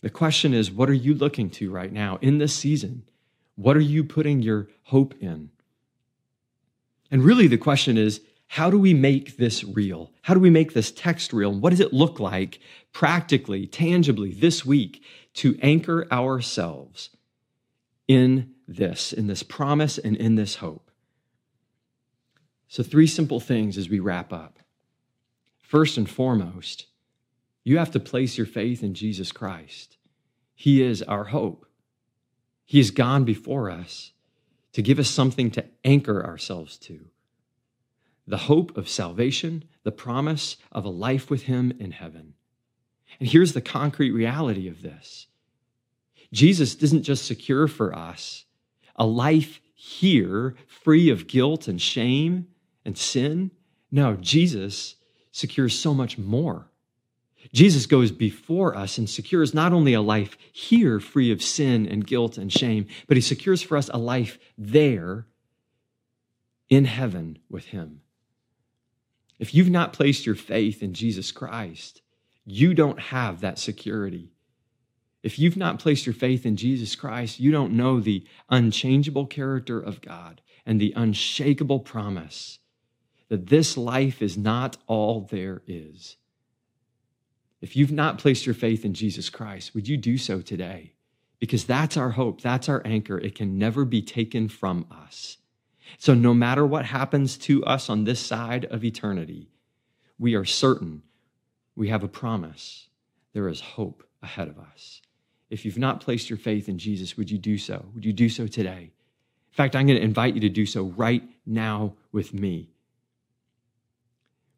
the 0.01 0.09
question 0.09 0.53
is, 0.53 0.69
what 0.69 0.89
are 0.89 0.93
you 0.93 1.13
looking 1.13 1.49
to 1.51 1.71
right 1.71 1.91
now 1.91 2.19
in 2.21 2.37
this 2.37 2.53
season? 2.53 3.03
What 3.55 3.77
are 3.77 3.81
you 3.81 4.03
putting 4.03 4.41
your 4.41 4.67
hope 4.83 5.13
in? 5.21 5.49
And 7.09 7.23
really, 7.23 7.47
the 7.47 7.57
question 7.57 7.97
is, 7.97 8.19
how 8.53 8.69
do 8.69 8.77
we 8.77 8.93
make 8.93 9.37
this 9.37 9.63
real? 9.63 10.11
How 10.21 10.35
do 10.35 10.39
we 10.39 10.51
make 10.51 10.73
this 10.73 10.91
text 10.91 11.33
real? 11.33 11.51
What 11.51 11.71
does 11.71 11.79
it 11.79 11.91
look 11.91 12.19
like 12.19 12.59
practically, 12.91 13.65
tangibly 13.65 14.31
this 14.31 14.63
week 14.63 15.03
to 15.33 15.57
anchor 15.63 16.07
ourselves 16.11 17.09
in 18.07 18.53
this, 18.67 19.11
in 19.11 19.25
this 19.25 19.41
promise 19.41 19.97
and 19.97 20.15
in 20.15 20.35
this 20.35 20.57
hope? 20.57 20.91
So, 22.67 22.83
three 22.83 23.07
simple 23.07 23.39
things 23.39 23.75
as 23.75 23.89
we 23.89 23.99
wrap 23.99 24.31
up. 24.31 24.59
First 25.57 25.97
and 25.97 26.07
foremost, 26.07 26.85
you 27.63 27.79
have 27.79 27.89
to 27.89 27.99
place 27.99 28.37
your 28.37 28.45
faith 28.45 28.83
in 28.83 28.93
Jesus 28.93 29.31
Christ. 29.31 29.97
He 30.53 30.83
is 30.83 31.01
our 31.01 31.23
hope. 31.23 31.65
He 32.65 32.77
has 32.77 32.91
gone 32.91 33.23
before 33.23 33.71
us 33.71 34.11
to 34.73 34.83
give 34.83 34.99
us 34.99 35.09
something 35.09 35.49
to 35.49 35.65
anchor 35.83 36.23
ourselves 36.23 36.77
to 36.81 37.09
the 38.25 38.37
hope 38.37 38.75
of 38.77 38.89
salvation, 38.89 39.65
the 39.83 39.91
promise 39.91 40.57
of 40.71 40.85
a 40.85 40.89
life 40.89 41.29
with 41.29 41.43
Him 41.43 41.73
in 41.79 41.91
heaven. 41.91 42.33
And 43.19 43.29
here's 43.29 43.53
the 43.53 43.61
concrete 43.61 44.11
reality 44.11 44.67
of 44.67 44.81
this 44.81 45.27
Jesus 46.31 46.75
doesn't 46.75 47.03
just 47.03 47.25
secure 47.25 47.67
for 47.67 47.95
us 47.95 48.45
a 48.95 49.05
life 49.05 49.59
here 49.73 50.55
free 50.67 51.09
of 51.09 51.27
guilt 51.27 51.67
and 51.67 51.81
shame 51.81 52.47
and 52.85 52.97
sin. 52.97 53.51
No, 53.91 54.15
Jesus 54.15 54.95
secures 55.31 55.77
so 55.77 55.93
much 55.93 56.17
more. 56.17 56.69
Jesus 57.51 57.85
goes 57.85 58.11
before 58.11 58.75
us 58.75 58.97
and 58.97 59.09
secures 59.09 59.53
not 59.53 59.73
only 59.73 59.93
a 59.93 60.01
life 60.01 60.37
here 60.53 60.99
free 60.99 61.31
of 61.31 61.41
sin 61.41 61.87
and 61.87 62.05
guilt 62.07 62.37
and 62.37 62.51
shame, 62.51 62.87
but 63.07 63.17
he 63.17 63.21
secures 63.21 63.61
for 63.61 63.75
us 63.75 63.89
a 63.89 63.97
life 63.97 64.39
there 64.57 65.27
in 66.69 66.85
heaven 66.85 67.37
with 67.49 67.65
him. 67.65 68.01
If 69.39 69.53
you've 69.53 69.69
not 69.69 69.93
placed 69.93 70.25
your 70.25 70.35
faith 70.35 70.81
in 70.81 70.93
Jesus 70.93 71.31
Christ, 71.31 72.01
you 72.45 72.73
don't 72.73 72.99
have 72.99 73.41
that 73.41 73.59
security. 73.59 74.31
If 75.21 75.39
you've 75.39 75.57
not 75.57 75.79
placed 75.79 76.05
your 76.05 76.13
faith 76.13 76.45
in 76.45 76.57
Jesus 76.57 76.95
Christ, 76.95 77.39
you 77.39 77.51
don't 77.51 77.73
know 77.73 77.99
the 77.99 78.25
unchangeable 78.49 79.25
character 79.25 79.79
of 79.79 80.01
God 80.01 80.41
and 80.65 80.79
the 80.79 80.93
unshakable 80.95 81.79
promise 81.79 82.59
that 83.29 83.47
this 83.47 83.77
life 83.77 84.21
is 84.21 84.37
not 84.37 84.77
all 84.85 85.21
there 85.21 85.61
is. 85.65 86.17
If 87.61 87.77
you've 87.77 87.91
not 87.91 88.17
placed 88.17 88.45
your 88.45 88.53
faith 88.53 88.83
in 88.83 88.93
Jesus 88.93 89.29
Christ, 89.29 89.73
would 89.73 89.87
you 89.87 89.95
do 89.95 90.17
so 90.17 90.41
today? 90.41 90.93
Because 91.39 91.63
that's 91.63 91.95
our 91.95 92.11
hope, 92.11 92.41
that's 92.41 92.67
our 92.67 92.81
anchor. 92.85 93.17
It 93.17 93.35
can 93.35 93.57
never 93.57 93.85
be 93.85 94.01
taken 94.01 94.49
from 94.49 94.85
us. 94.91 95.37
So, 95.97 96.13
no 96.13 96.33
matter 96.33 96.65
what 96.65 96.85
happens 96.85 97.37
to 97.39 97.63
us 97.65 97.89
on 97.89 98.03
this 98.03 98.19
side 98.19 98.65
of 98.65 98.83
eternity, 98.83 99.49
we 100.17 100.35
are 100.35 100.45
certain 100.45 101.03
we 101.75 101.89
have 101.89 102.03
a 102.03 102.07
promise. 102.07 102.87
There 103.33 103.47
is 103.47 103.61
hope 103.61 104.03
ahead 104.21 104.47
of 104.47 104.59
us. 104.59 105.01
If 105.49 105.65
you've 105.65 105.77
not 105.77 106.01
placed 106.01 106.29
your 106.29 106.37
faith 106.37 106.69
in 106.69 106.77
Jesus, 106.77 107.17
would 107.17 107.29
you 107.29 107.37
do 107.37 107.57
so? 107.57 107.85
Would 107.93 108.05
you 108.05 108.13
do 108.13 108.29
so 108.29 108.47
today? 108.47 108.91
In 108.91 109.55
fact, 109.55 109.75
I'm 109.75 109.85
going 109.85 109.99
to 109.99 110.03
invite 110.03 110.33
you 110.33 110.41
to 110.41 110.49
do 110.49 110.65
so 110.65 110.83
right 110.83 111.23
now 111.45 111.93
with 112.11 112.33
me. 112.33 112.69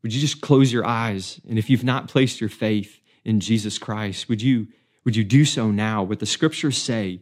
Would 0.04 0.13
you 0.13 0.21
just 0.21 0.41
close 0.41 0.71
your 0.71 0.86
eyes? 0.86 1.41
And 1.50 1.58
if 1.58 1.69
you've 1.69 1.84
not 1.84 2.08
placed 2.08 2.39
your 2.39 2.50
faith 2.50 3.02
in 3.24 3.39
Jesus 3.39 3.78
Christ, 3.78 4.30
would 4.30 4.41
you, 4.41 4.67
would 5.04 5.15
you 5.15 5.24
do 5.24 5.45
so 5.45 5.71
now? 5.71 6.04
What 6.04 6.19
the 6.19 6.26
scriptures 6.26 6.78
say 6.78 7.21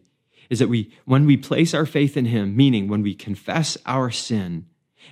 is 0.49 0.59
that 0.59 0.69
we, 0.69 0.93
when 1.05 1.25
we 1.25 1.37
place 1.37 1.73
our 1.73 1.85
faith 1.85 2.17
in 2.17 2.25
Him, 2.25 2.55
meaning 2.55 2.87
when 2.87 3.01
we 3.01 3.13
confess 3.15 3.77
our 3.85 4.11
sin 4.11 4.65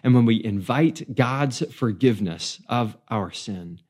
and 0.03 0.15
when 0.15 0.25
we 0.25 0.43
invite 0.43 1.15
God's 1.15 1.63
forgiveness 1.73 2.61
of 2.67 2.97
our 3.09 3.31
sin, 3.31 3.81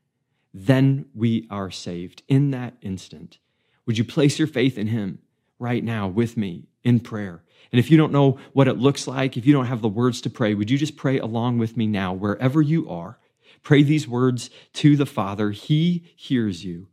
then 0.53 1.05
we 1.13 1.47
are 1.49 1.71
saved 1.71 2.23
in 2.27 2.51
that 2.51 2.75
instant. 2.81 3.39
Would 3.85 3.97
you 3.97 4.03
place 4.03 4.37
your 4.37 4.47
faith 4.47 4.77
in 4.77 4.87
Him 4.87 5.19
right 5.59 5.83
now 5.83 6.07
with 6.07 6.37
me 6.37 6.67
in 6.83 6.99
prayer? 6.99 7.43
And 7.71 7.79
if 7.79 7.89
you 7.89 7.97
don't 7.97 8.11
know 8.11 8.37
what 8.53 8.67
it 8.67 8.77
looks 8.77 9.07
like, 9.07 9.37
if 9.37 9.45
you 9.45 9.53
don't 9.53 9.67
have 9.67 9.81
the 9.81 9.87
words 9.87 10.21
to 10.21 10.29
pray, 10.29 10.53
would 10.53 10.69
you 10.69 10.77
just 10.77 10.97
pray 10.97 11.19
along 11.19 11.57
with 11.57 11.77
me 11.77 11.87
now, 11.87 12.13
wherever 12.13 12.61
you 12.61 12.89
are? 12.89 13.17
Pray 13.63 13.83
these 13.83 14.07
words 14.07 14.49
to 14.73 14.95
the 14.95 15.05
Father. 15.05 15.51
He 15.51 16.03
hears 16.15 16.65
you. 16.65 16.87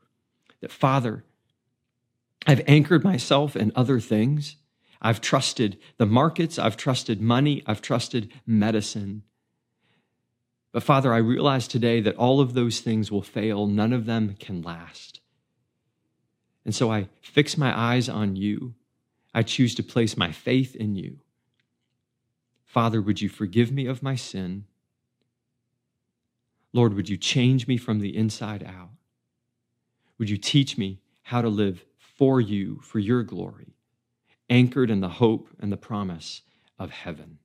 That, 0.60 0.70
Father, 0.70 1.24
I've 2.46 2.62
anchored 2.66 3.04
myself 3.04 3.56
in 3.56 3.72
other 3.74 4.00
things. 4.00 4.56
I've 5.00 5.20
trusted 5.20 5.78
the 5.96 6.06
markets. 6.06 6.58
I've 6.58 6.76
trusted 6.76 7.20
money. 7.20 7.62
I've 7.66 7.82
trusted 7.82 8.32
medicine. 8.46 9.22
But 10.72 10.82
Father, 10.82 11.12
I 11.12 11.18
realize 11.18 11.66
today 11.66 12.00
that 12.00 12.16
all 12.16 12.40
of 12.40 12.54
those 12.54 12.80
things 12.80 13.10
will 13.10 13.22
fail. 13.22 13.66
None 13.66 13.92
of 13.92 14.06
them 14.06 14.36
can 14.38 14.62
last. 14.62 15.20
And 16.64 16.74
so 16.74 16.90
I 16.90 17.08
fix 17.22 17.56
my 17.56 17.76
eyes 17.76 18.08
on 18.08 18.36
you. 18.36 18.74
I 19.34 19.42
choose 19.42 19.74
to 19.76 19.82
place 19.82 20.16
my 20.16 20.32
faith 20.32 20.74
in 20.76 20.94
you. 20.94 21.20
Father, 22.64 23.00
would 23.00 23.22
you 23.22 23.28
forgive 23.28 23.72
me 23.72 23.86
of 23.86 24.02
my 24.02 24.14
sin? 24.14 24.64
Lord, 26.72 26.94
would 26.94 27.08
you 27.08 27.16
change 27.16 27.66
me 27.66 27.78
from 27.78 28.00
the 28.00 28.14
inside 28.14 28.62
out? 28.62 28.90
Would 30.18 30.28
you 30.28 30.36
teach 30.36 30.76
me 30.76 31.00
how 31.22 31.40
to 31.40 31.48
live 31.48 31.84
for 32.18 32.40
you, 32.40 32.80
for 32.82 32.98
your 32.98 33.22
glory, 33.22 33.74
anchored 34.50 34.90
in 34.90 35.00
the 35.00 35.08
hope 35.08 35.48
and 35.58 35.72
the 35.72 35.78
promise 35.78 36.42
of 36.78 36.90
heaven? 36.90 37.38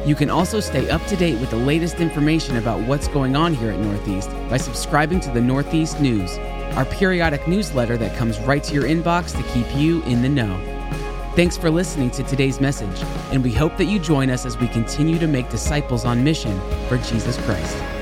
You 0.05 0.17
can 0.17 0.31
also 0.31 0.59
stay 0.59 0.91
up 0.91 1.05
to 1.07 1.17
date 1.17 1.38
with 1.38 1.51
the 1.51 1.57
latest 1.57 2.01
information 2.01 2.57
about 2.57 2.81
what's 2.88 3.07
going 3.07 3.37
on 3.37 3.55
here 3.55 3.71
at 3.71 3.79
Northeast 3.79 4.31
by 4.51 4.57
subscribing 4.57 5.21
to 5.21 5.31
the 5.31 5.41
Northeast 5.41 6.01
News, 6.01 6.38
our 6.77 6.85
periodic 6.85 7.47
newsletter 7.47 7.97
that 7.97 8.17
comes 8.17 8.41
right 8.41 8.65
to 8.65 8.75
your 8.75 8.83
inbox 8.83 9.37
to 9.37 9.43
keep 9.53 9.73
you 9.77 10.03
in 10.03 10.21
the 10.21 10.29
know. 10.29 10.59
Thanks 11.37 11.57
for 11.57 11.71
listening 11.71 12.11
to 12.12 12.25
today's 12.25 12.61
message, 12.61 13.01
and 13.31 13.45
we 13.45 13.53
hope 13.53 13.77
that 13.77 13.85
you 13.85 14.01
join 14.01 14.29
us 14.29 14.45
as 14.45 14.59
we 14.59 14.67
continue 14.67 15.21
to 15.21 15.29
make 15.29 15.49
disciples 15.51 16.05
on 16.05 16.25
mission 16.25 16.61
for 16.88 16.99
Jesus 16.99 17.38
Christ. 17.45 18.02